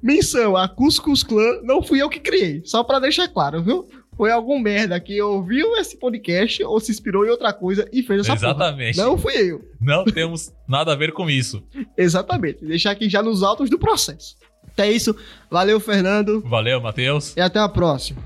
[0.03, 2.62] menção a Cuscus Clan, não fui eu que criei.
[2.64, 3.89] Só pra deixar claro, viu?
[4.16, 8.21] Foi algum merda que ouviu esse podcast ou se inspirou em outra coisa e fez
[8.21, 8.97] essa Exatamente.
[8.97, 9.09] porra.
[9.09, 9.64] Não fui eu.
[9.81, 11.62] Não temos nada a ver com isso.
[11.97, 12.62] Exatamente.
[12.64, 14.37] Deixar aqui já nos autos do processo.
[14.73, 15.14] Até é isso.
[15.51, 16.43] Valeu, Fernando.
[16.47, 17.37] Valeu, Matheus.
[17.37, 18.23] E até a próxima.